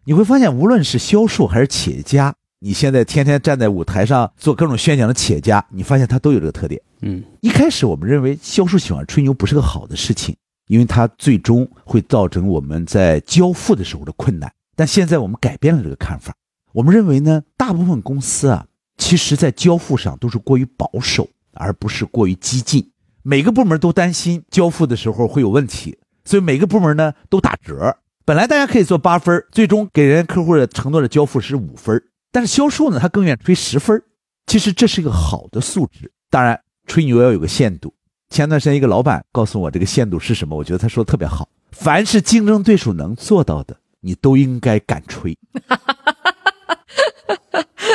[0.04, 6.80] 你会发现，无论是销售还是企业家，你现在天天站在舞台上做各种宣讲的企业家，你发现他都有这个特点。
[7.02, 10.36] 嗯，一开始我们认为销售喜欢吹牛不是个好的事情，
[10.68, 14.54] 因为它最终会造成我们在交付的时候的困难。
[14.76, 16.36] 但现在我们改变了这个看法，
[16.72, 22.92] 我们认为呢，大部分公司啊，其实在交付上都是过于保守，而不是过于激进。
[23.24, 27.98] 每个部门都担心交付的时候会有问题，所以每个部门呢都打折。
[28.24, 34.02] 本来大家可以做八分，最终给人客户的承诺的交付是五分，但是销售呢，他更愿吹十分。
[34.48, 36.60] 其实这是一个好的素质，当然。
[36.88, 37.94] 吹牛要有个限度。
[38.30, 41.48] 前段时间一个老板告诉我这个限度是什么，我觉得他说的特别好。
[41.72, 45.38] 凡是竞争对手能做到的，你都应该敢吹。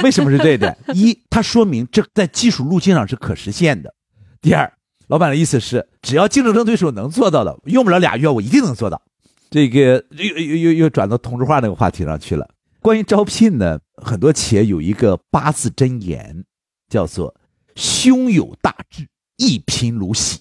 [0.03, 0.75] 为什么是这一点？
[0.94, 3.92] 一，他说明这在技术路径上是可实现的。
[4.40, 4.72] 第二，
[5.09, 9.03] 老板的意思是，只要竞争对手能做到的，用不了俩月，我一定能做到。
[9.51, 12.49] 这个又又又又转到同质化那个话题上去了。
[12.87, 16.44] 关于招聘呢，很多企业有一个八字真言，
[16.88, 17.35] 叫做。
[17.75, 20.38] 胸有大志，一贫如洗，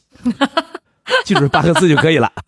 [1.26, 2.32] 记住这八个字就可以了。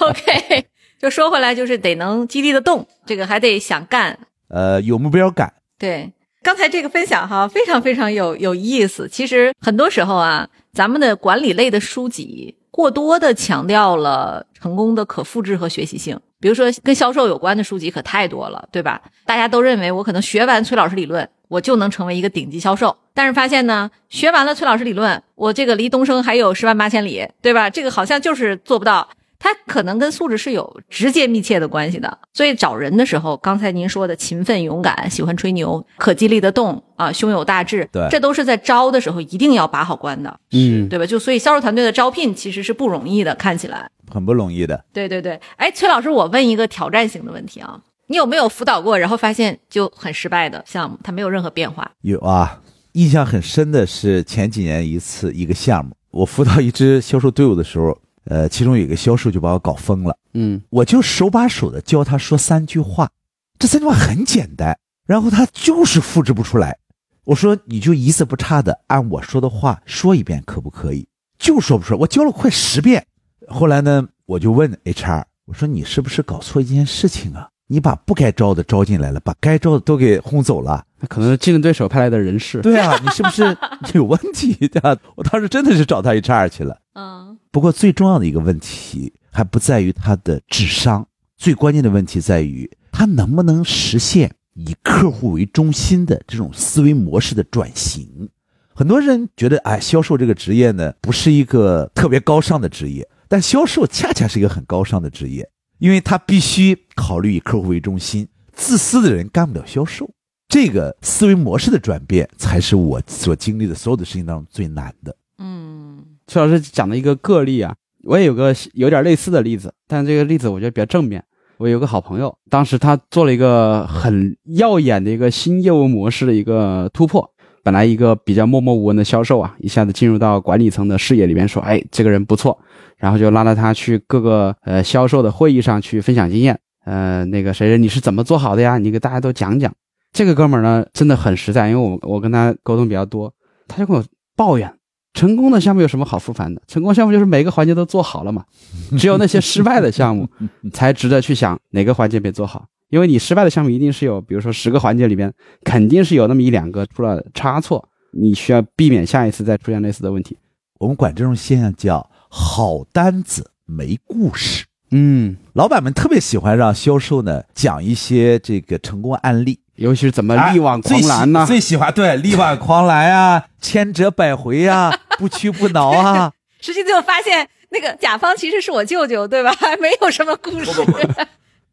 [0.00, 0.66] OK，
[0.98, 5.54] 就说回来，就是得能激励的动，这个还得想干，呃，有目标感。
[5.78, 9.08] 对，刚才这个分享哈，非常非常有有意思。
[9.08, 16.18] 其实很多时候啊，咱们的管理类的书籍过多的强调了成功的可复制和学习性。
[16.40, 19.00] 比如说跟销售有关的书籍可太多了，对吧？
[19.24, 22.96] 大家都认为我可能学完崔老师理论，我就能成为一个顶级销售。
[23.14, 27.70] 但是发现呢，学完了崔老师理论，我这个离东升还有十万八千里，对吧？
[27.70, 29.08] 这个好像就是做不到。
[29.38, 32.18] 它可能跟素质是有直接密切的关系的。
[32.32, 41.06] 所以找人的时候，刚才您说的勤奋、勇敢、喜欢吹牛、可激励得动啊、胸有大志，对，这都是在招的时候一定要把好关的，嗯，对吧？
[41.06, 43.90] 就所以销售团队的招聘其实是不容易的，看起来。
[44.10, 51.90] 很不容易的，对对对，哎，崔老师，我问一个挑战型的问题啊，你有没有辅导过，然后发现就很失败的项目，它没有任何变化？
[52.02, 52.60] 有啊，
[52.92, 63.10] 印象很深的是前几年一次一个项目，我辅导一支销售队伍的时候，呃，其中有一个销售就把我搞疯了，嗯，我就手把手的教他说三句话，
[63.58, 66.78] 这三句话很简单，然后他就是复制不出来，
[67.26, 71.06] 我说你就一字不差的按我说的话说一遍可不可以？
[71.38, 73.04] 就说不出来，我教了快十遍。
[73.48, 77.48] 后来呢，我就问 HR，我说你是不是搞错一件事情啊？
[77.68, 80.84] 你把不该招的招进来了，把该招的都给轰走了。
[81.00, 82.60] 那可能是竞争对手派来的人士。
[82.62, 83.56] 对啊，你是不是
[83.92, 84.98] 有问题的？
[85.16, 86.78] 我当时真的是找他 HR 去了。
[86.94, 98.28] 嗯不过最重要的一个问题还不在于他的智商，最关键的问题在于他能不能实现以客户为中心的这种思维模式的转型。
[98.74, 108.26] 很多人觉得，哎，销售这个职业呢，不是一个特别高尚的职业，但销售恰恰是一个很高尚的职业，因为他必须考虑以客户为中心。
[108.52, 110.10] 自私的人干不了销售，
[110.48, 115.14] 这个思维模式的转变，才是我所经历的所有的事情当中最难的。
[115.38, 121.24] 嗯崔老师讲的一个个例啊，我也有个有点类似的例子，但这个例子我觉得比较正面。
[121.58, 127.30] 我有个好朋友，当时他做了一个很耀眼的一个新业务模式的一个突破。
[127.62, 132.56] 本来一个比较默默无闻的销售啊，一下子进入到管理层的视野里面，说：“哎，这个人不错。”
[132.96, 136.56] 然后就拉着他去各个呃销售的会议上去分享经验。
[136.84, 138.78] 呃，那个谁，你是怎么做好的呀？
[138.78, 139.72] 你给大家都讲讲。
[140.12, 143.32] 这个哥们儿呢，真的很实在，因为我我跟他沟通比较多，
[143.66, 144.04] 他就跟我
[144.36, 144.72] 抱怨。
[145.16, 146.62] 成功的项目有什么好复盘的？
[146.68, 148.44] 成功项目就是每个环节都做好了嘛。
[148.96, 150.28] 只有那些失败的项目，
[150.72, 152.66] 才值得去想哪个环节没做好。
[152.90, 155.32] 因为你失败的项目一定是有，比如说十个环节里边，
[155.64, 160.36] 肯定是有那么一两个出了差错，你需要避免下一次再出现类似的问题。
[160.78, 164.66] 我们管这种现象叫“好单子没故事”。
[164.92, 176.32] 嗯，老板们特别喜欢让销售呢讲一些这个成功案例，尤其是怎么力挽狂澜呢、啊最喜最喜欢对力挽狂澜啊， 千折百回啊，不屈不挠啊。
[176.60, 179.52] 实际最后发现，那个甲方其实是我舅舅，对吧？
[179.80, 180.70] 没有什么故事。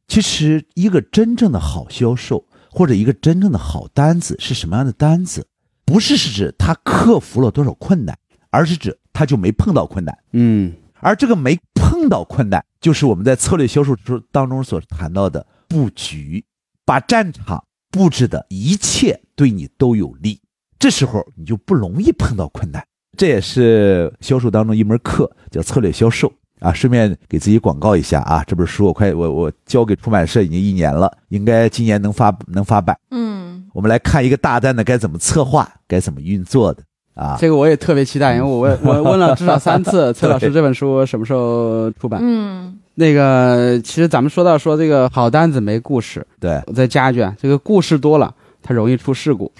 [0.08, 5.48] 其实，一个真正的好销售，或者一个真正的好单子是什么样的单子？
[5.86, 8.18] 不是是指他克服了多少困难，
[8.52, 10.18] 而是指他就没碰到困难。
[10.34, 13.96] 嗯，而这个没碰到困难，就是我们在策略销售
[14.32, 16.44] 当中所谈到的布局，
[16.86, 20.40] 把战场布置的一切对你都有利，
[20.80, 22.84] 这时候你就不容易碰到困难。
[23.16, 26.74] 这也是销售当中一门课，叫策略销售啊。
[26.74, 32.98] 顺便给自己广告一下啊，这本书我快我我交给出版社已经一年了，应该今年能发能发版。
[33.12, 36.82] 嗯，我们来看一个大单的该怎么策划，该怎么运作的
[37.14, 37.38] 啊。
[37.40, 42.20] 这个我也特别期待，因为我问我问了至少三次 崔老师这本书什么时候出版。
[42.24, 49.52] 嗯，那个其实咱们说到说这个好单子没故事，对我再加一句啊，这个故事多了，它容易出事故。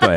[0.00, 0.16] 对，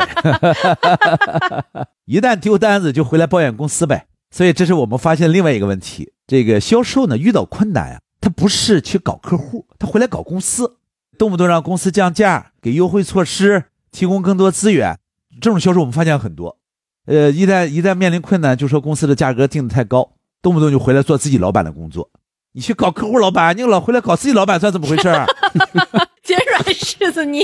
[2.06, 4.08] 一旦丢单子就回来抱怨公司呗。
[4.32, 10.78] 所以这是我们发现另外一个问题：这个销售呢遇到困难呀、他不是去搞客户，他回来搞公司，
[11.18, 14.98] 动不动让公司降价、给优惠措施、提供更多资源。
[15.40, 16.58] 这种销售我们发现很多。
[17.06, 22.10] 呃，一旦一旦面临困难，就说公司的价格定的太高，动不动就回来做自己老板的工作。
[22.56, 25.26] 你去搞客户老板，你老回来搞自己老板，算怎么回事啊？
[26.22, 27.44] 尖软柿子捏。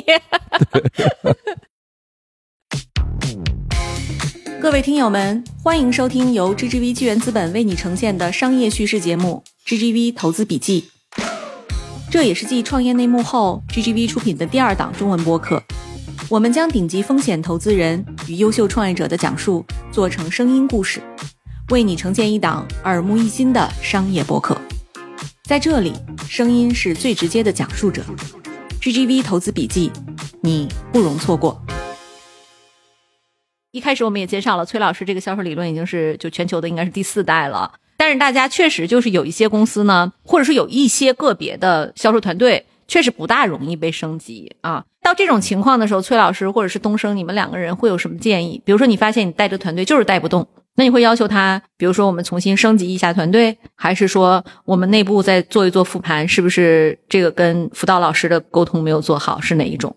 [4.61, 10.87] 各位听友们，欢迎收听由 GGV 纪元资本为你呈现的商业叙事节目《GGV 投资笔记》，
[12.11, 15.63] 这也是继创业内幕后 GGV 出品的第二档中文播客。
[16.29, 21.01] 我们将顶级风险投资人与优秀创业者的讲述做成声音故事，
[21.71, 24.55] 为你呈现一档耳目一新的商业播客。
[25.49, 25.91] 在这里，
[26.29, 28.03] 声音是最直接的讲述者。
[28.79, 29.91] GGV 投资笔记，
[30.43, 31.59] 你不容错过。
[33.71, 37.73] 一开始我们也介绍了，崔老师这个销售理论已经是就全球的应该是第四代了。
[37.97, 44.85] 但是大家确实就是有一些公司呢，或者是有一些个别的销售团队，确实不大容易被升级啊。
[45.01, 48.61] 到这种情况的时候，崔老师或者是东升，你们两个人会有什么建议？
[48.63, 50.47] 比如说你发现你带着团队就是带不动，
[50.79, 59.93] 那你会要求他，比如说我们重新升级一下团队，还是说我们内部再做一做复盘，是不是这个跟辅导老师的沟通没有做好，是哪一种？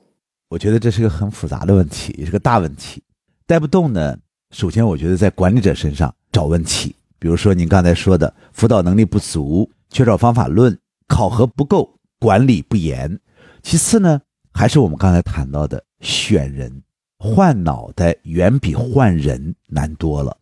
[0.48, 3.00] 我觉得这是个很复杂的问题，也是个大问题。
[3.46, 4.18] 带不动呢，
[4.50, 10.76] 首先我觉得在管理者身上找问题，比如说您刚才说的辅导能力不足、缺少方法论、
[11.06, 13.20] 考核不够、管理不严。
[13.62, 14.20] 其次呢，
[14.52, 16.83] 还是我们刚才谈到的选人，
[17.20, 20.37] 换脑袋远比换人难多了，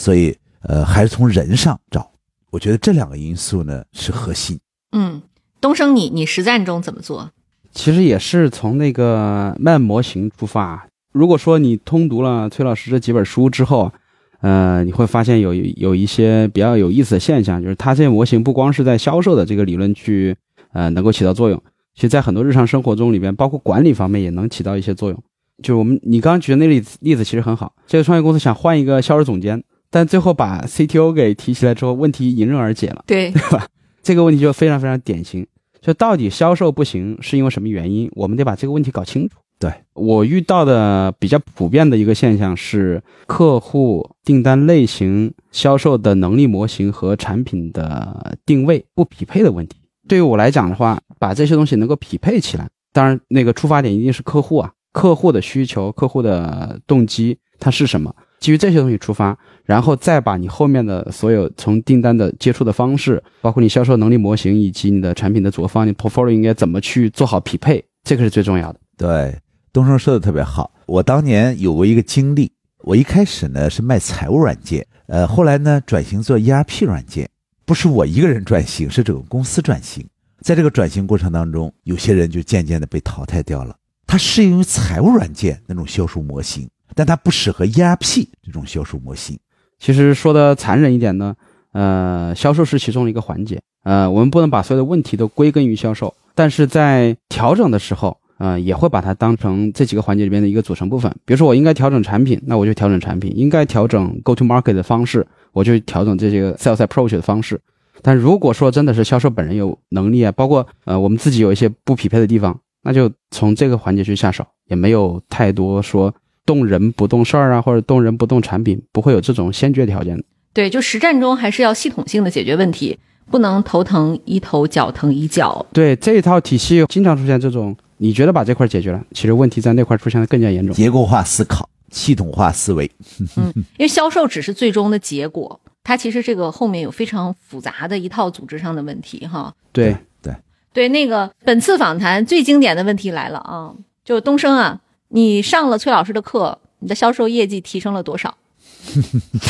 [0.00, 2.10] 所以呃，还是从人上找。
[2.50, 4.58] 我觉得这两个因素呢是核心。
[4.92, 5.20] 嗯，
[5.60, 7.30] 东升你你实战中怎么做？
[7.70, 10.88] 其实也是从那个慢模型出发。
[11.12, 13.92] 如果说你通读了崔老师这几本书之后，
[14.40, 20.34] 呃，你会发现有有一些比较有意思的现象，就是它这些模型不光是在销售的这个理论去
[20.72, 21.62] 呃能够起到作用，
[21.94, 25.22] 其实在很多日常生活中里边，包括管理方面也能起到一些作用。
[25.62, 33.66] 就是我们你刚刚举的那例子例子其实很好，这个创业公司想换一个销售总监，但最后把 CTO 给提起来之后，问题迎刃而解了，对，对吧？
[34.02, 35.46] 这个问题就非常非常典型，
[35.80, 38.10] 就到底销售不行是因为什么原因？
[38.14, 39.36] 我们得把这个问题搞清楚。
[39.58, 49.76] 对我遇到的比较普遍的一个现象是，客户订单类型、销售的能力模型和产品的定位不匹配的问题。
[50.08, 59.38] 对于我来讲的话，把这些东西能够匹配起来，当然那个出发点一定是客户啊，客户的需求、客户的动机它是什么，基于这些东西出发，
[59.70, 68.80] 然后再把你后面的所有从订单的接触的方式，包括你销售能力模型以及你的产品的组合方案、你 portfolio 应该怎么去做好匹配，这个是最重要的。
[68.96, 69.38] 对，
[69.72, 70.72] 东升说的特别好。
[70.86, 72.50] 我当年有过一个经历，
[72.82, 77.30] 我一开始呢是卖财务软件，呃，后来呢转型做 ERP 软件，
[77.64, 80.04] 不是我一个人转型，是整个公司转型。
[80.40, 83.76] 在这个转型过程当中，有些人就渐渐的被淘汰掉了。
[84.04, 89.38] 它适应于财务软件那种销售模型，但它不适合 ERP 这种销售模型。
[89.80, 91.34] 其实说的残忍一点呢，
[91.72, 101.10] 呃，销售是其中的一个环节，呃，我们不能把所有的问题都归根于销售，但是在调整的时候，呃，也会把它当成这几个环节里面的一个组成部分。
[101.24, 107.58] 比如说，我应该调整产品，那我就调整产品；应该调整 go to market 的方式，我就调整这些 sales approach 的方式。
[108.02, 116.14] 但如果说真的是销售本人有能力啊，包括呃我们自己有一些不匹配的地方，那就从这个环节去下手，也没有太多说
[116.50, 120.24] 动人不动事儿啊，或者动人不动产品，不会有这种先决条件的。
[120.52, 122.98] 对，就实战中还是要系统性的解决问题，
[123.30, 125.64] 不能头疼一头，脚疼一脚。
[125.72, 130.74] 对这一套体系，经常出现这种，你觉得把这块解决了，其实问题在那块出现的更加严重。
[130.74, 132.90] 结构化思考、系统化思维，
[133.36, 139.54] 嗯，因为销售只是最终的结果，它其实这个后面有非常复杂的一套组织上的问题哈。
[139.70, 140.34] 对对，
[140.72, 143.72] 对，那个本次访谈最经典的问题来了啊，
[144.04, 144.80] 就东升啊，
[145.10, 148.36] 你上了崔老师的课，你的销售业绩提升了多少？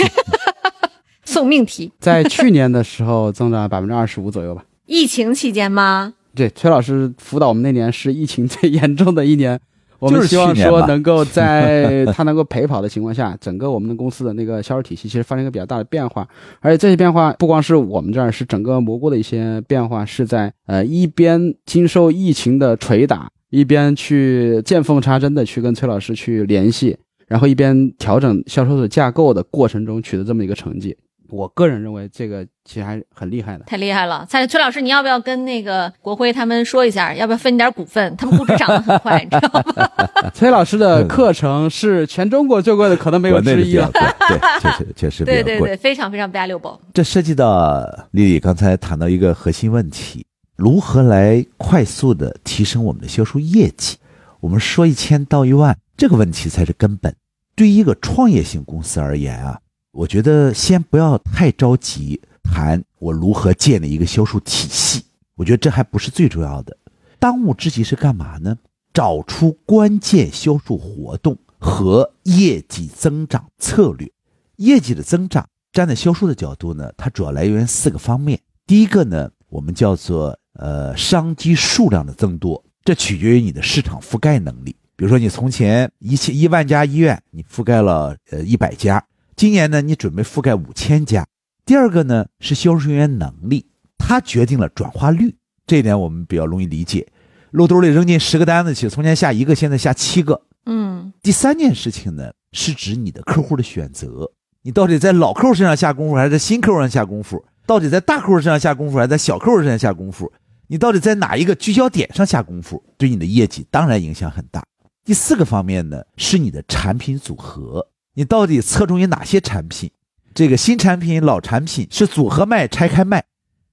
[1.25, 4.65] 送命题，在去年的时候增长百分之二十五左右吧。
[4.87, 6.15] 疫情期间吗？
[6.35, 9.61] 对，崔老师辅导我们那年是疫情最严重的一年，
[10.01, 16.27] 我们就是希望说能够在他能够陪跑的情况下，整个我们的公司的那个销售体系其实发生一个比较大的变化，
[16.61, 26.96] 而且这些变化不光是我们这儿，是整个蘑菇的一些变化，是在呃一边经受疫情的捶打，一边去见缝插针的去跟崔老师去联系，
[27.26, 30.96] 然后一边调整销售的架构的过程中取得这么一个成绩。
[31.28, 33.62] 我个人认为这个其实还是很厉害的。
[33.64, 34.26] 太厉害了！
[34.28, 38.16] 蔡崔老师，你要不要跟那个国辉他们说一下，要不要分你点股份？
[38.16, 40.30] 他们估值涨得很快， 你知道吗？
[40.34, 43.88] 崔老师的课程是全中国最贵的，可能没有之一了。
[43.92, 45.24] 对，确实确实。
[45.24, 46.80] 对对对，非常非常 valuable。
[46.92, 47.80] 这涉及到
[48.11, 50.26] 丽丽刚才谈到一个核心问题：
[50.61, 53.97] 如何来快速的提升我们的销售业绩？
[54.41, 57.17] 我们说一千道一万，这个问题才是根本。
[57.57, 59.59] 对于一个创业型公司而言啊，
[59.91, 65.03] 我觉得先不要太着急谈我如何建立一个销售体系，
[65.35, 66.77] 我觉得这还不是最重要的。
[67.19, 68.55] 当务之急是干嘛呢？
[68.93, 74.13] 找出关键销售活动和业绩增长策略。
[74.57, 78.39] 业绩的增长，站在销售的角度呢，它主要来源四个方面。
[78.67, 84.77] 第一个呢，我们叫做呃商机数量的增多，这取决于你的市场覆盖能力。
[84.95, 89.03] 比如说，你从前一千一万家医院，你覆盖了呃一百家，
[89.35, 91.27] 今年呢，你准备覆盖五千家。
[91.65, 93.65] 第二个呢是销售人员能力，
[93.97, 95.35] 它决定了转化率，
[95.67, 97.07] 这一点我们比较容易理解。
[97.53, 100.43] 漏兜里扔进十个单子去，从前下一个，现在下七个。
[100.67, 104.31] 嗯第三件事情呢，是指你的客户的选择，
[104.63, 107.43] 你到底在老客户身上下功夫，还是在新客户上下功夫？
[107.67, 110.31] 到底在大客户身上下功夫，还是在小客户身上下功夫？
[110.71, 112.81] 你到底在哪一个聚焦点上下功夫？
[112.97, 114.64] 对你的业绩当然影响很大。
[115.05, 119.91] 第四个方面呢，是你的产品组合，你到底侧重于哪些产品？
[120.33, 123.25] 这个新产品、老产品是组合卖、拆开卖，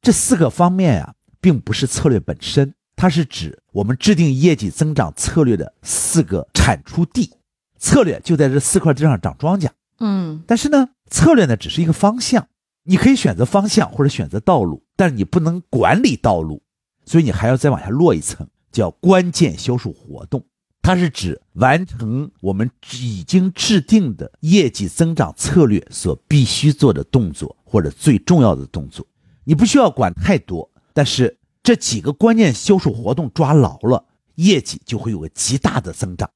[0.01, 7.31] 这四个方面啊，并不是策略本身，它是指我们制定业绩增长策略的四个产出地。
[7.77, 9.69] 策略就在这四块地上长庄稼。
[9.99, 12.47] 嗯但是呢，策略呢只是一个方向，
[12.85, 16.63] 你可以选择方向或者选择道路，但是你不能管理道路，
[17.07, 20.45] 所以你还要再往下落一层，叫关键销售活动。
[20.81, 29.05] 它是指完成我们已经制定的业绩增长策略所必须做的动作或者最重要的动作。
[29.43, 34.05] 你不需要管太多，但是这几个关键销售活动抓牢了，
[34.35, 36.29] 业绩就会有个极大的增长。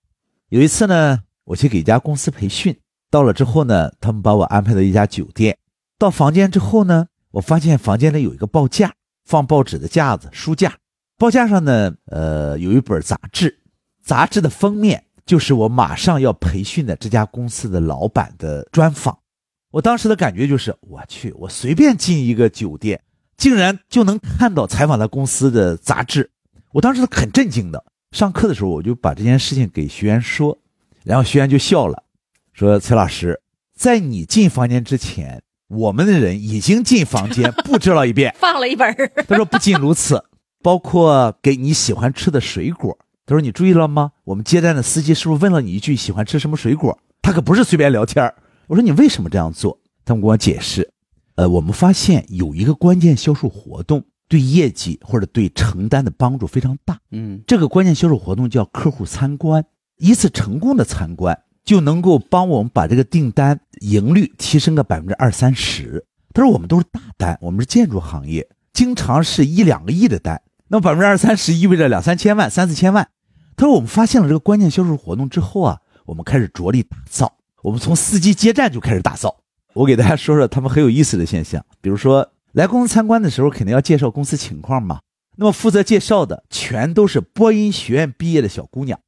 [0.50, 2.78] 有一次呢，我去给一家公司培训，
[3.10, 5.58] 到了之后呢，他们把我安排到一家酒店。
[5.98, 8.94] 到房间之后呢，我发现房间里有一个报价，
[9.32, 10.76] 放报纸的架子、书架。
[11.18, 13.58] 报架上呢，呃，有一本杂志，
[14.04, 19.18] 杂志的封面就是我马上要培训的这家公司的老板的专访。
[19.72, 23.02] 我当时的感觉就是，我去，我随便进一个酒店，
[23.38, 26.30] 竟然就能看到采访他公司的杂志，
[26.74, 27.82] 我当时很震惊的。
[28.12, 30.58] 上课的时候，我就把这件事情给学员说，
[31.06, 32.04] 然后学员就笑了，
[32.52, 33.40] 说：“崔老师，
[33.74, 35.42] 在你进房间之前，
[35.72, 38.36] 我们的人已经进房间布置了一遍。
[38.40, 40.24] 放了一本儿， 他说不仅如此，
[40.62, 42.98] 包括给你喜欢吃的水果。
[43.26, 44.12] 他说你注意了吗？
[44.26, 47.00] 我们接待的司机是不是问了你一句喜欢吃什么水果？
[47.22, 48.36] 他可不是随便聊天儿
[48.68, 49.78] 我说你为什么这样做？
[50.04, 50.92] 他们跟我解释，
[51.36, 57.00] 呃，我们发现有一个关键销售活动对业绩或者对承担的帮助非常大。
[57.12, 59.64] 嗯这个关键销售活动叫客户参观，
[59.98, 66.06] 一次成功的参观就能够帮我们把这个订单盈率提升个百分之二三十。
[66.34, 73.10] 他说我们都是大单，我们是建筑行业，经常是一两个亿的单，那么百分之二三十意味着两三千万、三四千万。
[73.56, 77.34] 他说我们发现了这个关键销售活动之后啊，我们开始着力打造，
[77.64, 79.36] 我们从司机接站就开始打造。
[79.74, 85.00] 我给大家说说他们很有意思的现象，比如说来公司参观的时候，肯定要介绍公司情况嘛。
[85.38, 89.00] 那么负责介绍的全都是播音学院毕业的小姑娘，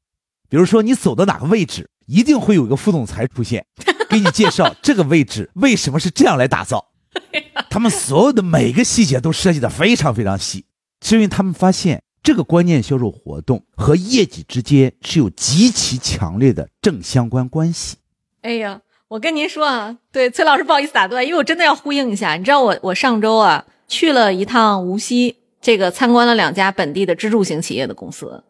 [0.49, 3.66] 比如说你走到哪个位置，一定会有一个副总裁出现，
[4.10, 6.91] 给你介绍这个位置为什么是这样来打造。
[7.70, 10.66] 他们所有的每个细节都设计的非常非常细，
[11.01, 17.97] 是因为他们发现这个关键销售活动和业绩之间是有极其强烈的正相关关系。
[18.41, 22.36] 哎呀，我跟您说啊，对崔老师不好意思打断，因为我真的要呼应一下。
[22.36, 28.43] 你知道我我上周啊去了一趟无锡，这个参观了两家本地的支柱型企业的公司，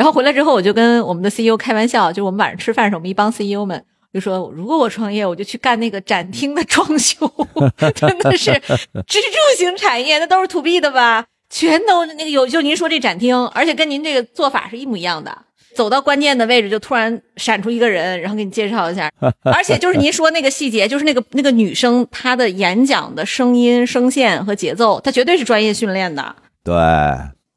[0.00, 3.84] 然后回来之后我就跟我们的 CEO 开玩笑，就我们晚上吃饭时候，我们一帮 CEO 们。
[4.14, 7.30] 就说如果我创业，我就去干那个展厅的装修，
[7.94, 8.50] 真的是
[9.06, 11.26] 支柱型产业，那都是 to B 的吧？
[11.50, 15.36] 全都那个有，就您说这展厅，而且跟您这个做法是一模一样的。
[15.76, 19.12] 走到关键的位置，就突然闪出一个人，然后给你介绍一下。
[19.44, 26.34] 而且就是您说那个细节，就是那个那个女生她的演讲的声音、声线和节奏，她绝对是专业训练的。
[26.64, 26.74] 对，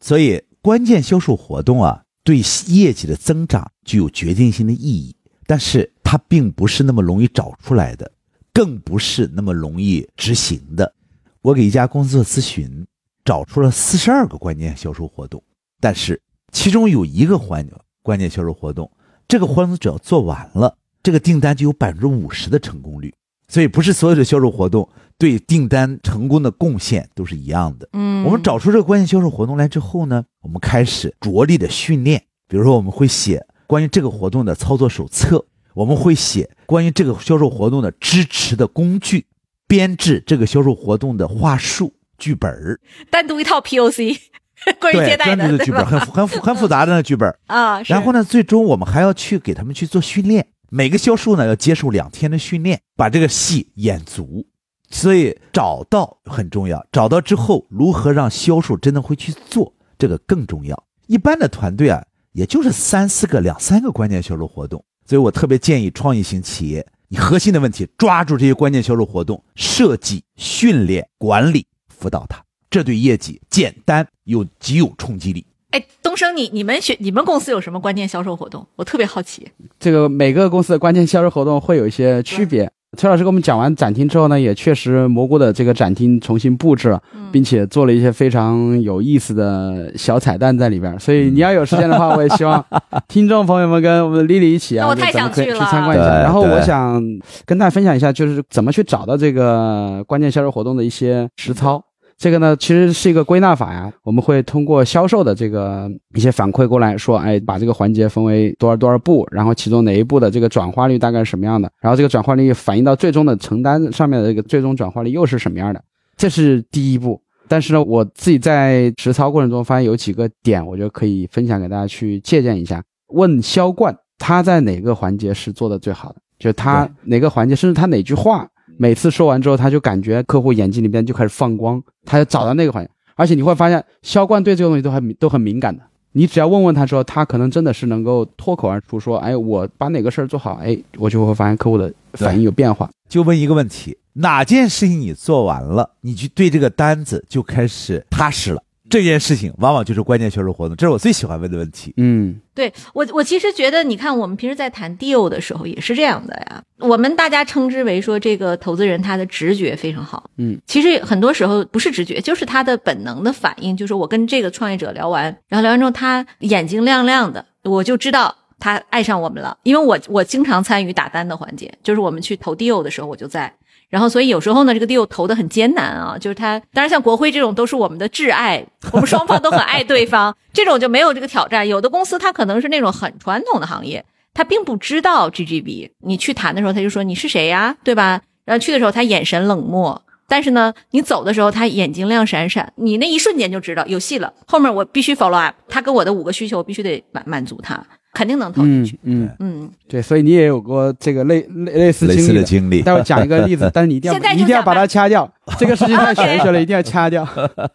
[0.02, 5.16] 所以关键销售活动啊，对业绩的增长具有决定性的意义，
[5.46, 8.12] 但是它并不是那么容易找出来的，
[8.54, 10.94] 更不是那么容易执行的。
[11.42, 12.86] 我给一家公司做咨询，
[13.26, 15.44] 找出了四十二个关键销售活动，
[15.82, 16.22] 但是
[16.54, 17.68] 其中有一个环
[18.02, 18.90] 关键销售活动，
[19.28, 23.14] 这个活动只要做完了，这个订单就有百分之五十的成功率。
[23.54, 24.90] 所以不是所有的销售活动
[25.20, 27.88] 对订单成功的贡献都是一样的。
[27.94, 32.24] 嗯我们找出这个关键销售活动来之后呢，我们开始着力的训练。
[32.48, 35.46] 比如说，我们会写关于这个活动的操作手册，
[35.76, 39.28] 我们会写关于这个销售活动的支持的工具，
[39.68, 42.80] 编制这个销售活动的话术剧本儿，
[43.12, 44.18] 单独一套 POC
[44.80, 47.32] 关于接对，待的，专注的剧本，很很复很复杂的那个剧本。
[47.48, 47.82] 啊。
[47.86, 54.48] 然后呢，最终我们还要去给他们去做训练，每个销售呢要接受两天的训练，把这个戏演足。
[54.90, 60.84] 所以找到很重要，找到之后如何让销售真的会去做，这个更重要。
[61.06, 64.84] 一般的团队啊，也就是三四个、两三个关键销售活动。
[65.06, 75.46] 所以我特别建议创意型企业，你核心的问题抓住这些关键销售活动，设计、训练、管理、辅导它，这对业绩简单又极有冲击力。
[75.74, 78.64] 哎，东升，你你们学你们公司有什么关键销售活动？
[78.76, 79.48] 我特别好奇。
[79.80, 82.72] 这个每个公司的关键销售活动会有一些区别。
[82.96, 87.02] 崔老师给我们讲完展厅之后呢，也确实蘑菇的这个展厅重新布置了，
[87.32, 91.00] 并且做了一些非常有意思的小彩蛋在里边。
[91.00, 92.64] 所以你要有时间的话，我也希望
[93.10, 96.20] 听众朋友们跟我们的丽丽一起啊，咱们可以去参观一下。
[96.20, 97.04] 然后我想
[97.48, 101.84] 跟大家分享一下，就是怎么去找到这个关键销售活动的一些实操。
[102.24, 103.92] 这个呢，其实是一个归纳法呀。
[104.02, 115.84] 我们会通过销售的这个一些反馈过来说，哎，把这个环节分为多少多少步，然后其中哪一步的这个转化率大概是什么样的，然后这个转化率反映到最终的承担上面的这个最终转化率又是什么样的，
[116.16, 117.22] 这是第一步。
[117.50, 122.82] 但是呢，我自己在实操过程中发现有几个点，我觉得可以分享给大家去借鉴一下。
[123.08, 128.48] 问销冠他在哪个环节是做的最好的，就是他哪个环节，甚至他哪句话，
[128.78, 132.90] 每次说完之后，他就感觉客户眼睛里边就开始放光，他就找到那个环节。
[133.16, 135.84] 而且你会发现，销冠对这个东西都很都很敏感的。
[136.14, 142.90] 你只要问问他之后，他可能真的是能够脱口而出说：“哎，我把哪个事儿做好，哎，我就会发现客户的反应有变化。
[143.10, 148.62] 就问一个问题：哪件事情你做完了，你去对这个单子就开始踏实了？
[148.90, 151.94] 这件事情往往就是关键销售活动，这是我最喜欢问的问题。
[151.98, 156.62] 嗯，对我，我其实觉得，你看我们平时在谈 deal 的时候也是这样的呀。
[156.80, 160.30] 我们大家称之为说，这个投资人他的直觉非常好。
[160.38, 163.76] 嗯，其实很多时候不是直觉，就是他的本能的反应。
[163.76, 169.58] 就是我跟这个创业者聊完，然后聊完之后，他眼睛亮亮的，我就知道他爱上我们了。
[169.64, 173.54] 因为我我经常参与打单的环节，就是我们去投 deal 的时候，我就在。
[173.94, 181.68] 然后所以有时候呢，这个 deal 投的很艰难啊，就是他当然像国辉这种都是我们的挚爱， 我们双方都很爱对方，这种就没有这个挑战。
[181.68, 188.20] 有的公司他可能是那种很传统的行业，他并不知道 GGB，你去谈的时候他就说你是谁呀，对吧？
[188.46, 190.02] 然后去的时候他眼神冷漠。
[190.28, 194.34] 但是呢，你走的时候，他眼睛亮闪闪，你那一瞬间就知道有戏了。
[194.48, 199.00] 后面我必须 follow up，他跟我的五个需求，必须得满满足他，肯定能投进去。
[199.04, 202.42] 嗯嗯，对，所以你也有过这个类类类似类似经历的。
[202.42, 202.82] 的经历。
[202.82, 207.28] 待会儿讲一个例子， 但是你一定要现在就一定要把它掐掉，这个事情太玄学了，一定要掐掉。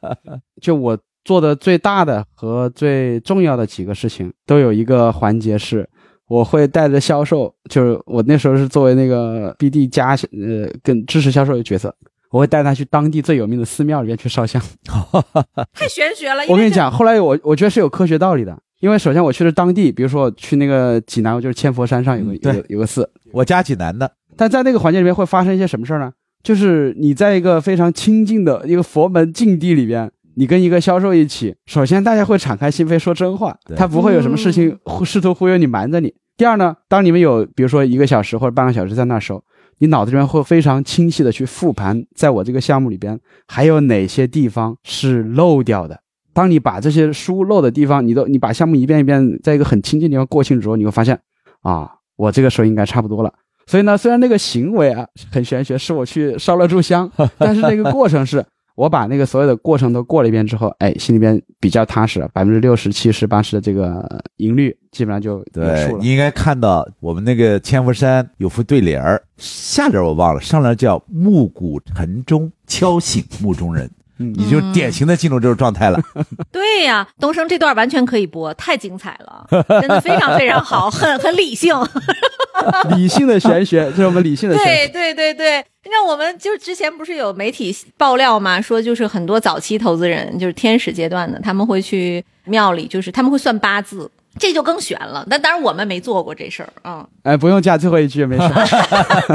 [0.63, 5.89] 就我做的最大的和最重要的几个事情，都有一个环节是，
[6.29, 11.95] 我会带着销售，就是我那时候是作为那个 BD 加呃跟支持销售的角色，
[12.31, 14.63] 我会带他去当地最有名的寺庙里面去烧香。
[15.75, 16.43] 太玄学了。
[16.49, 26.13] 我跟你讲，后来我我觉得是有科学道理的，因为首先我去的当地，比如说我去那个济南，我就是千佛山上有个有个有个寺，我家济南的，但在那个环境里面会发生一些什么事儿呢？
[26.43, 36.15] 就是你在一个非常清静的一个佛门境地里边，你跟一个销售一起，首先大家会敞开心扉说真话，他不会有什么事情忽试图忽悠你瞒着你。
[36.37, 39.43] 第二呢，当你们有比如说一个小时或者半个小时在那儿时候，
[39.79, 43.19] 你脑子里面会非常清晰的去复盘，在我这个项目里边
[43.49, 45.99] 还有哪些地方是漏掉的。
[46.39, 51.19] 当你把这些疏漏的地方，你都你把项目一遍一遍在一个很清近的地方过清之后，你会发现，
[51.63, 53.35] 啊，我这个时候应该差不多了。
[53.67, 58.45] 所以呢，虽然那个行为啊很玄学，是我去烧了炷香，但是那个过程是
[58.77, 66.09] 我把那个所有的过程都过了一遍之后，哎，心里边比较踏实，百分之六十、七十、八十的这个盈率基本上就对你。
[66.09, 76.01] 应该看到我们那个千佛山有副对联儿，下联我忘了，上联叫“暮鼓晨钟，敲醒目中人”，你就典型的进入这种状态了。
[76.53, 79.47] 对呀，东升这段完全可以播，太精彩了，
[79.81, 81.75] 真的非常非常好， 很很理性。
[82.97, 84.89] 理性的玄学，这是我们理性的玄对学。
[84.89, 94.11] 对对对，那我们就之前不是有媒体爆料嘛，说就是很多早期投资人，就是天使阶段的，他们会去庙里，就是他们会算八字。
[94.39, 98.43] 这就更悬了，但当然我们没做过这事儿，嗯，哎，不用加最后一句，没事。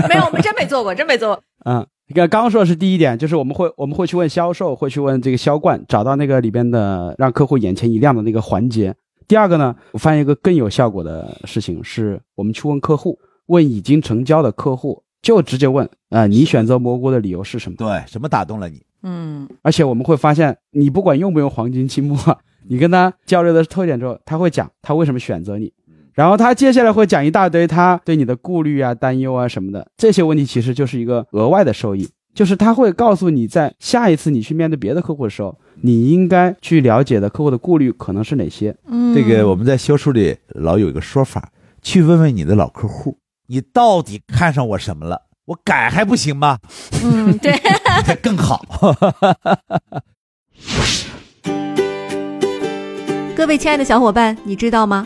[0.08, 1.44] 没有，我们真没做过，真没做过。
[1.66, 8.94] 嗯，刚刚说的是第一点，就是我们会我们会去问销售，会去问这个销冠，找到那个里边的让客户眼前一亮的那个环节。
[9.28, 17.78] 第二个呢，我发现一个更有效果的事情，是我们去问客户，问已经成交的客户，就直接问，啊，你选择蘑菇的理由是什么？
[17.78, 18.84] 对，什么打动了你？
[19.02, 22.18] 嗯，而且我们会发现，你不管用不用黄金期末，
[22.68, 25.72] 你跟他交流的特点之后，他会讲他为什么选择你，
[26.14, 38.76] 然后他接下来会讲一大堆他对你的顾虑啊、担忧啊什么的，这些问题其实就是一个额外的收益，就是他会告诉你在下一次你去面对别的客户的时候，你应该去了解的客户的顾虑可能是哪些。
[38.88, 41.50] 嗯这个我们在销售里老有一个说法，
[41.82, 45.24] 去问问你的老客户，你到底看上我什么了？
[45.46, 46.60] 我改还不行吗？
[47.04, 47.54] 嗯，对，
[48.06, 48.64] 这 更好。
[53.36, 55.06] 各位亲爱的小伙伴，你知道吗？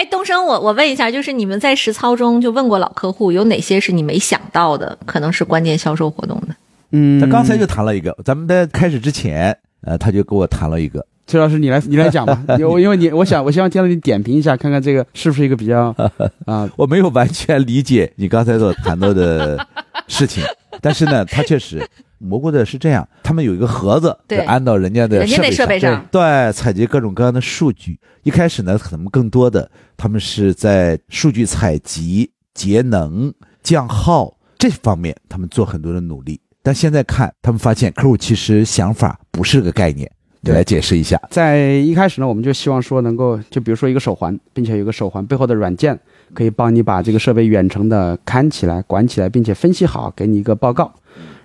[0.00, 6.56] 哎，东升，我我问一下，就是你们在实操中就问过老客户，有哪些是你没想到的，可能是关键销售活动的？
[6.92, 15.94] 嗯他刚才就谈了一个，咱们在开始之前，呃，他就给我谈了一个，崔老师，你来你来讲吧， 因为因为你我想我希望听到你点评一下，看看这个是不是一个比较
[16.46, 19.66] 啊、我没有完全理解你刚才所谈到的
[20.08, 20.42] 事情，
[20.80, 21.86] 但是呢，他确实
[22.20, 27.98] 蘑菇的是这样，他们有一个盒子，对安到人家的人家那设设备上对，采集各种各样的数据。
[28.22, 36.38] 一开始呢，可能更多的他们是在数据采集、节能、降耗这方面，他们做很多的努力。
[36.62, 40.10] 但现在看，他们发现客户其实想法不是个概念，
[40.42, 41.18] 你对来解释一下。
[41.30, 45.98] 在一开始呢，我们就希望说能够，就比如说一个手环，并且有一个手环背后的软件，
[46.34, 50.92] 可以帮你把这个设备远程的看起来、管起来，并且分析好，给你一个报告。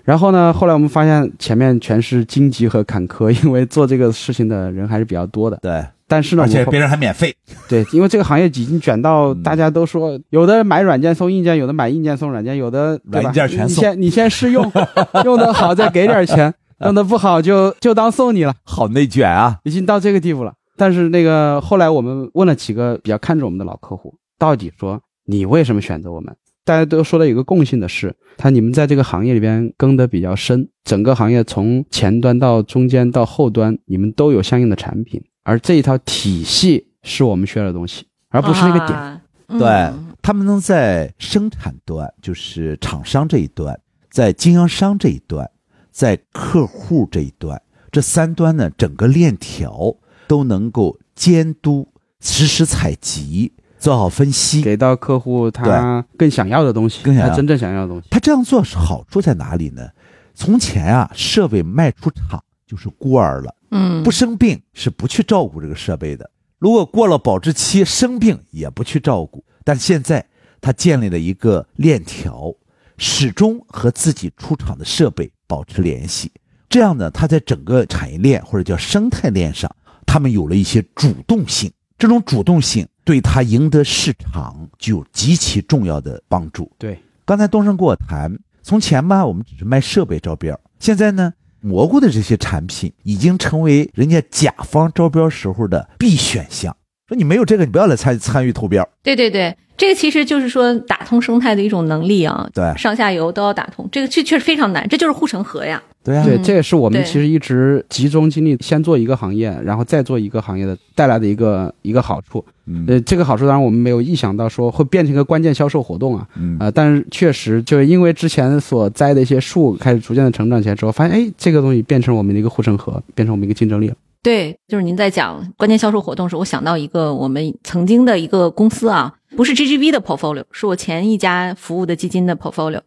[0.05, 5.57] 然后呢，后来我们发现前面全是荆棘和坎坷，因为做这个事情的人还是比较多的。
[5.63, 7.35] 对，但是呢，而且别人还免费。
[7.67, 14.71] 对，因为这个行业已经卷到嗯大家都说，有的买软件送硬件，有的买硬件送软件，有的对吧软件全送你先你先试用，
[15.25, 16.53] 用的好再给点钱，
[16.85, 18.53] 用的不好就就当送你了。
[18.63, 19.57] 好内卷啊！
[19.63, 20.53] 已经到这个地步了。
[20.77, 26.35] 但是那个后来我们问了几个比较看重我们的老客户，到底说你为什么选择我们？
[26.65, 38.99] 大家都说的有个共性的是，他你们在这个行业里边跟得比较深，整个行业从前端到中间到后端，你们都有相应的产品，而这一套体系是我们需要的东西，而不是那个点。
[38.99, 39.21] 啊嗯
[39.59, 39.93] 对
[40.23, 45.47] 他们能在生产端，就是厂商这一端，在经销商这一端，
[45.91, 47.61] 在客户这一端，
[47.91, 49.95] 这三端呢，整个链条
[50.27, 51.87] 都能够监督、
[52.19, 53.53] 实时采集、
[53.85, 54.63] 做好分析。
[54.63, 58.07] 给到客户他更想要的东西，更想要他真正想要的东西。
[58.09, 59.87] 他这样做是好处在哪里呢？
[60.33, 66.27] 从前啊，设备卖出厂就是孤儿了，嗯不生病是不去照顾这个设备的。
[66.57, 70.25] 如果过了保质期生病也不去照顾，但现在
[70.59, 72.51] 他建立了一个链条，
[72.97, 76.31] 始终和自己出厂的设备保持联系。
[76.67, 79.73] 这样呢，他在整个产业链或者叫生态链上，
[80.07, 81.71] 他们有了一些主动性。
[81.97, 86.69] 这种主动性对他赢得市场具有极其重要的帮助。
[86.77, 91.31] 对，刚才东升跟我谈，从前吧，我们只是卖设备招标，现在呢，
[91.61, 96.75] 蘑菇的这些产品已经成为人家甲方招标时候的必选项。
[97.07, 98.87] 说你没有这个，你不要来参参与投标。
[99.03, 105.83] 对对对，这个其实就是说打通生态的一种能力啊，对上下游都要打通，这个确确实非常难，这就是护城河呀。
[106.05, 112.45] 对啊，对，嗯这也是我们其实一直集中精力先做一个行业，然后再做一个行业的带来的一个一个好处。
[112.67, 123.95] 嗯呃，这个好处当然我们没有意想到说会变成一个关键销售活动啊，嗯呃，但是确实就是因为之前所栽的一些树开始逐渐的成长起来之后，发现哎，这个东西变成我们的一个护城河，变成我们一个竞争力了。
[124.21, 132.81] 对，就是您在讲关键销售活动时，我想到一个我们曾经的一个公司啊，不是 GGV 的 portfolio，是我前一家服务的基金的 portfolio。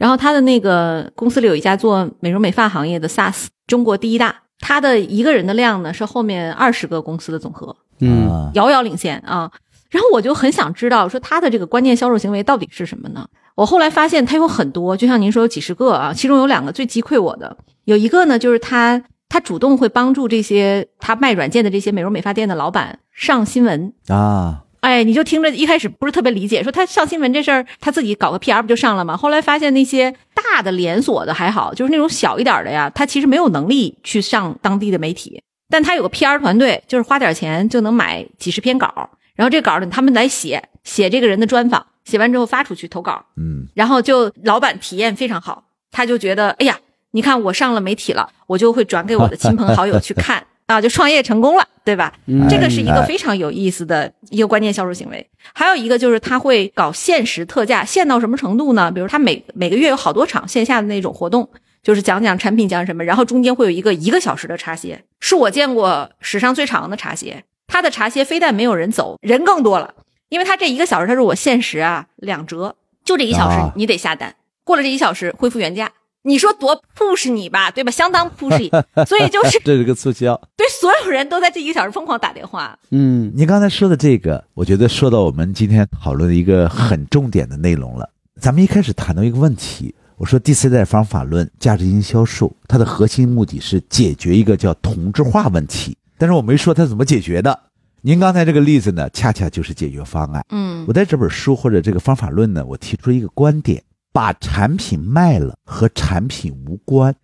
[0.00, 9.52] 然后他的那个公司里有一家做美容美发行业的 SaaS，中国第一大，他的一个人的量呢是后面二十个公司的总和，嗯，啊，遥遥领先啊。
[9.90, 13.28] 然后我就很想知道，说他的这个关键销售行为到底是什么呢？
[13.56, 23.92] 我后来发现他有很多，就像您说有几十个啊，其中有两个最击溃我的，有一个呢就是他他主动会帮助这些他卖软件的这些美容美发店的老板上新闻。
[24.08, 29.16] 啊，哎，你就听着一开始不是特别理解，说他上新闻这事儿，他自己搞个 PR 不就上了吗？
[29.16, 43.66] 后来发现那些大的连锁的还好，就是那种小一点的呀，他其实没有能力去上当地的媒体，但他有个 PR 团队，就是花点钱就能买几十篇稿，然后这稿呢他们来写写这个人的专访，写完之后发出去投稿，嗯。
[43.74, 46.78] 然后就老板体验非常好，他就觉得，哎呀，
[47.10, 52.12] 你看我上了媒体了，我就会转给我的亲朋好友去看啊，就创业成功了，对吧？
[52.26, 55.28] 嗯这个是一个哎非常有意思的一个关键销售行为。
[55.52, 58.88] 还有一个就是他会搞限时特价，限到什么程度呢？
[58.92, 61.50] 比如他每每个月有好多场线下的那种活动，
[61.82, 67.42] 就是讲讲产品讲什么，然后中间会有一个一个小时的茶歇，是我见过史上最长的茶歇。
[67.66, 69.94] 他的茶歇非但没有人走，人更多了，
[70.28, 75.90] 因为他这一个小时他说我限时啊两折，就这一小时啊你得下单，过了这一小时恢复原价。
[76.22, 77.90] 你说多 push 你吧，对吧？
[77.90, 78.68] 相当 push，
[79.06, 80.38] 所以就是这是个促销。
[80.56, 82.78] 对所有人都在这一个小时疯狂打电话。
[82.90, 88.08] 嗯，您刚才说的这个，我觉得说到我们今天讨论的一个很重点的内容了。
[88.40, 97.58] 咱们一开始谈到一个问题，我说第四代方法论价值营销售，它的核心目的是解决一个叫同质化问题，但是我没说它怎么解决的。
[98.02, 100.44] 您刚才这个例子呢，恰恰就是解决方案。
[100.50, 107.14] 嗯我在这本书或者这个方法论呢，我提出了一个观点：把产品卖了和产品无关。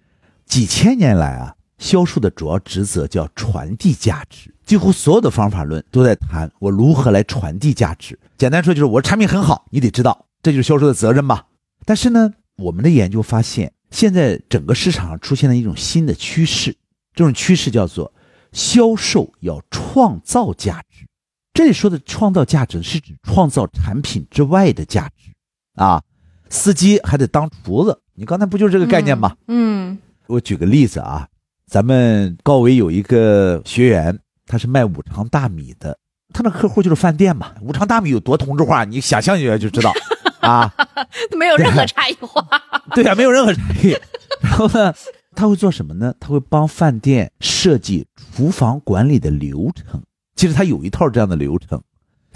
[0.45, 8.19] 几千年来啊，销售的主要职责叫传递价值，几乎所有的方法论都在谈我如何来传递价值。
[8.39, 11.47] 简单说就是我产品很好，你得知道，这就是销售的责任吧。
[11.85, 16.77] 但是呢，我们的研究发现，现在整个市场上出现了一种新的趋势，
[17.13, 18.13] 这种趋势叫做
[18.53, 21.05] 销售要创造价值。
[21.53, 25.33] 这里说的创造价值是指创造产品之外的价值
[25.75, 26.03] 啊。
[26.49, 29.37] 司机还得当厨子，你刚才不就是这个概念吗？
[29.49, 31.27] 嗯我举个例子啊，
[31.69, 35.97] 咱们高维有一个学员，他是卖五常大米的，
[36.33, 37.53] 他的客户就是饭店嘛。
[37.63, 39.93] 五常大米有多同质化，你想象一下就知道
[40.41, 40.73] 啊。
[40.97, 41.07] 嗯，
[41.39, 42.45] 没有任何差异化。
[42.95, 43.97] 对啊，没有任何差异。
[44.41, 44.93] 然后呢，
[45.35, 46.13] 他会做什么呢？
[46.19, 50.03] 他会帮饭店设计厨房管理的流程。
[50.35, 51.81] 其实他有一套这样的流程。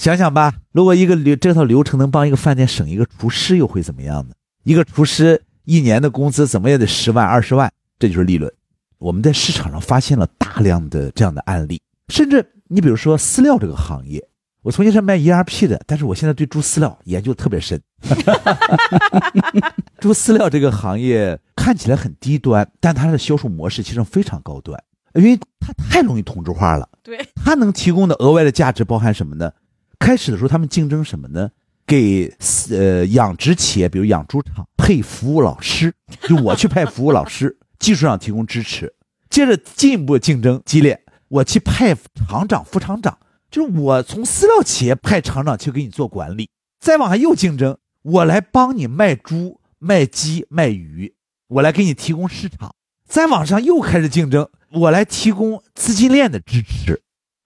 [0.01, 4.34] 想想吧，如果一个流这套流程能帮一个饭店省一个厨师，又会怎么样呢？
[4.64, 8.51] 一个厨师一年的工资怎么也得十万二十万，这就是利润。
[8.96, 14.26] 我们在市场上发现了大量的这样的案例，甚至你比如说饲料这个行业，
[14.62, 17.78] 我从前是卖 ERP 的，但是我现在对猪饲料研究特别深。
[20.01, 24.82] 猪饲料这个行业看起来很低端，但它的销售模式其实非常高端，
[25.12, 26.88] 因为它太容易同质化了。
[27.03, 29.53] 对，它能提供的额外的价值包含什么呢？
[30.01, 31.48] 开始的时候他们竞争什么呢？
[31.86, 32.32] 给
[32.70, 35.92] 呃养殖企业，比如养猪场配服务老师，
[36.22, 38.92] 就我去派服务老师， 技术上提供支持。
[39.28, 41.94] 接着进一步竞争激烈，我去派
[42.28, 43.18] 厂长、副厂长，
[43.51, 46.48] 就是我从饲料企业派厂长去给你做管理。
[46.80, 51.14] 再往下又竞争，我来帮你卖猪、卖鸡、卖鱼，
[51.48, 52.74] 我来给你提供市场。
[53.07, 57.03] 再往上又开始竞争，我来提供资金链的支持。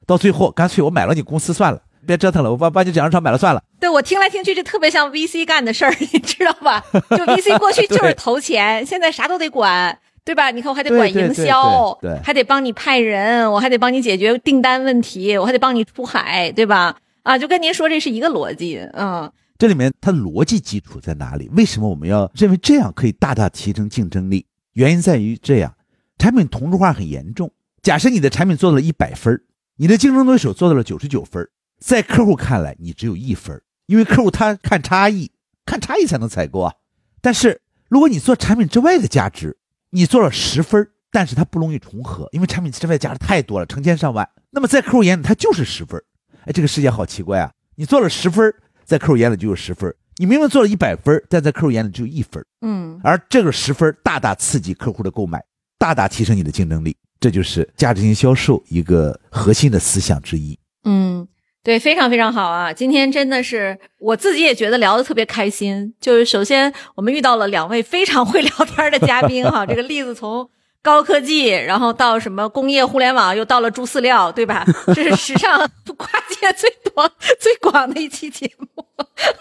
[0.06, 3.62] 到最后，干脆我买了你公司算了，别折腾了，我把把你养殖场买了算了。
[3.80, 6.84] 对我听来听去，就特别像 VC 干的事儿， 你知道吧？
[6.92, 10.50] 就 VC 过去就是投钱，现在啥都得管，对吧？
[10.50, 16.96] 你看我还得管营销，对对对对还得帮你派人，我还得帮你解决订单问题，我还得帮你出海，对吧？
[17.22, 21.48] 啊，就跟您说这是一个逻辑，嗯这里面它逻辑基础在哪里？
[21.54, 24.44] 为什么我们要认为这样可以大大提升竞争力？
[24.72, 25.74] 原因在于这样，
[26.18, 27.50] 产品同质化很严重。
[27.80, 29.40] 假设你的产品做到了一百分
[29.76, 35.30] 你的竞争对手做到了九十九分儿在客户看来你只有一分儿因为客户他看差异，
[35.66, 36.72] 看差异才能采购啊。
[37.20, 39.58] 但是如果你做产品之外的价值，
[39.90, 44.28] 你做了十分儿但是它不容易重合，因为产品之外价值太多了，成千上万。
[44.50, 46.04] 那么在客户眼里，它就是十分儿
[46.46, 47.52] 哎，这个世界好奇怪啊！
[47.76, 48.54] 你做了十分儿
[48.84, 55.44] 在客户眼里就有十分儿你明明做了一百分儿但在客户眼里只有一分儿嗯，而这个十分大大刺激客户的购买，
[55.78, 60.58] 大大提升你的竞争力，这就是价值型销售一个核心的思想之一。
[60.84, 61.26] 嗯，
[61.64, 62.70] 对，非常非常好啊！
[62.70, 65.94] 今天真的是我自己也觉得聊得特别开心。
[65.98, 70.46] 就是首先我们遇到了两位非常会聊天的嘉宾哈，这个例子从
[70.82, 74.62] 高科技，然后到什么工业互联网，又到了猪饲料，对吧？
[74.94, 75.58] 这是史上
[75.96, 77.10] 跨界最多、
[77.40, 78.66] 最广的一期节目。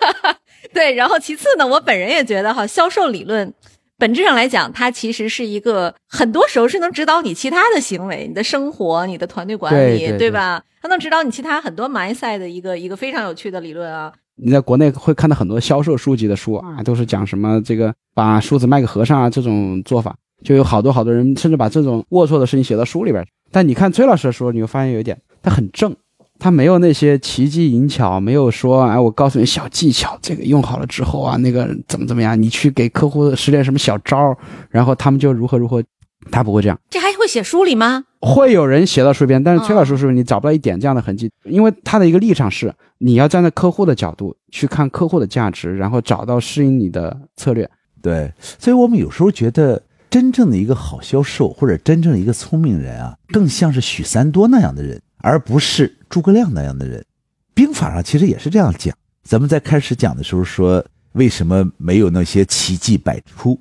[0.74, 3.54] 对，然后其次呢，我本人也觉得哈，销售理论。
[4.04, 10.62] 本质上来讲，它其实是一个很多时候是能指导你其他的行为、你的生活、你的团队管理，对对对吧？
[10.82, 14.12] 它能指导你其他很多 mindset 的一个一个非常有趣的理论啊。
[14.36, 23.26] 你在国内会看到很多销售书籍的书啊，都是讲什么这个把梳子卖给和尚啊这种做法，就有好多好多人甚至把这种龌龊的事情写到书里边。
[23.54, 25.96] 但你看崔老师的书，你会发现有一点，他很正，
[26.44, 34.38] 他没有那些奇技淫巧，没有说哎我告诉你小技巧，这个用好了之后啊，那个怎么怎么样，你去给客户使点什么小招儿，
[34.70, 35.82] 然后他们就如何如何，
[36.30, 36.78] 他不会这样。
[36.90, 38.04] 这还会写书里吗？
[38.20, 47.70] 会有人写到书里边，但是崔老师哦是你找不到一点这样的痕迹，因为他的一个立场是你要站在客户的角度去看客户的价值，然后找到适应你的策略。
[48.02, 48.30] 对，
[48.60, 57.04] 所以我们有时候觉得，真正的一个好销售或者真正的一个聪明人啊，更像是许三多那样的人，而不是诸葛亮那样的人。
[57.54, 58.94] 兵法上其实也是这样讲。
[59.24, 63.58] 咱们在开始讲的时候说，为什么没有那些奇迹百出？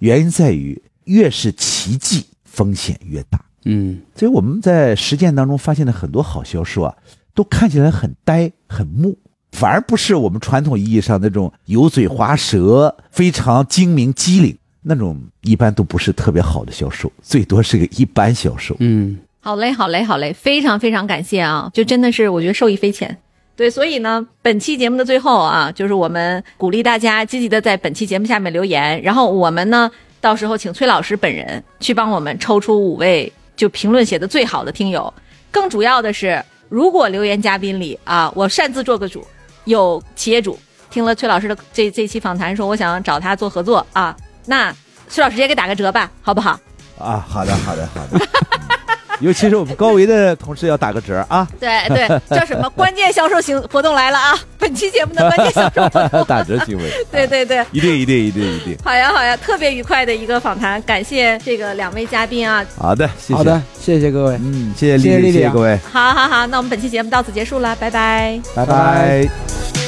[0.00, 3.40] 原因在于，越是奇迹，风险越大。
[3.64, 6.94] 嗯，所以我们在实践当中发现的很多好销售啊，
[7.32, 9.16] 都看起来很呆、很木，
[9.52, 18.76] 反而不是我们传统意义上那种油嘴滑舌、非常精明机灵那种，一般都不是特别好的销售，最多是个一般销售。
[18.80, 21.68] 嗯，好嘞，好嘞，好嘞，非常非常感谢啊！
[21.74, 23.14] 就真的是我觉得受益匪浅。
[23.54, 35.12] 对，所以呢，本期节目的最后啊，就是我们鼓励大家积极的在本期节目下面留言，然后我们呢，到时候请崔老师本人去帮我们抽出五位就评论写的最好的听友。
[35.50, 39.22] 更主要的是，如果留言嘉宾里啊，我擅自做个主，
[39.64, 44.16] 有企业主听了崔老师的这这期访谈，说我想找他做合作啊，
[44.46, 44.74] 那
[45.10, 46.58] 崔老师直接给打个折吧，好不好？
[46.98, 48.26] 啊，好的，好的，好的。
[49.20, 54.34] 嗯 尤其是我们高维的同事要打个折啊， 对对，叫什么关键销售行活动来了啊！
[54.58, 56.84] 本期节目的关键销售活动，打折行为。
[57.12, 58.76] 对对对，一定，一定，一定，一定。
[58.82, 62.64] 好呀好呀，特别愉快的一个访谈，感谢这个两位嘉宾啊！
[62.78, 63.34] 好的，谢谢。
[63.34, 68.40] 好的，，谢谢各位，嗯，谢谢丽丽，谢谢丽丽啊谢谢各位，好好好，那我们本期节目到此结束了，拜拜。
[68.54, 69.83] 拜拜拜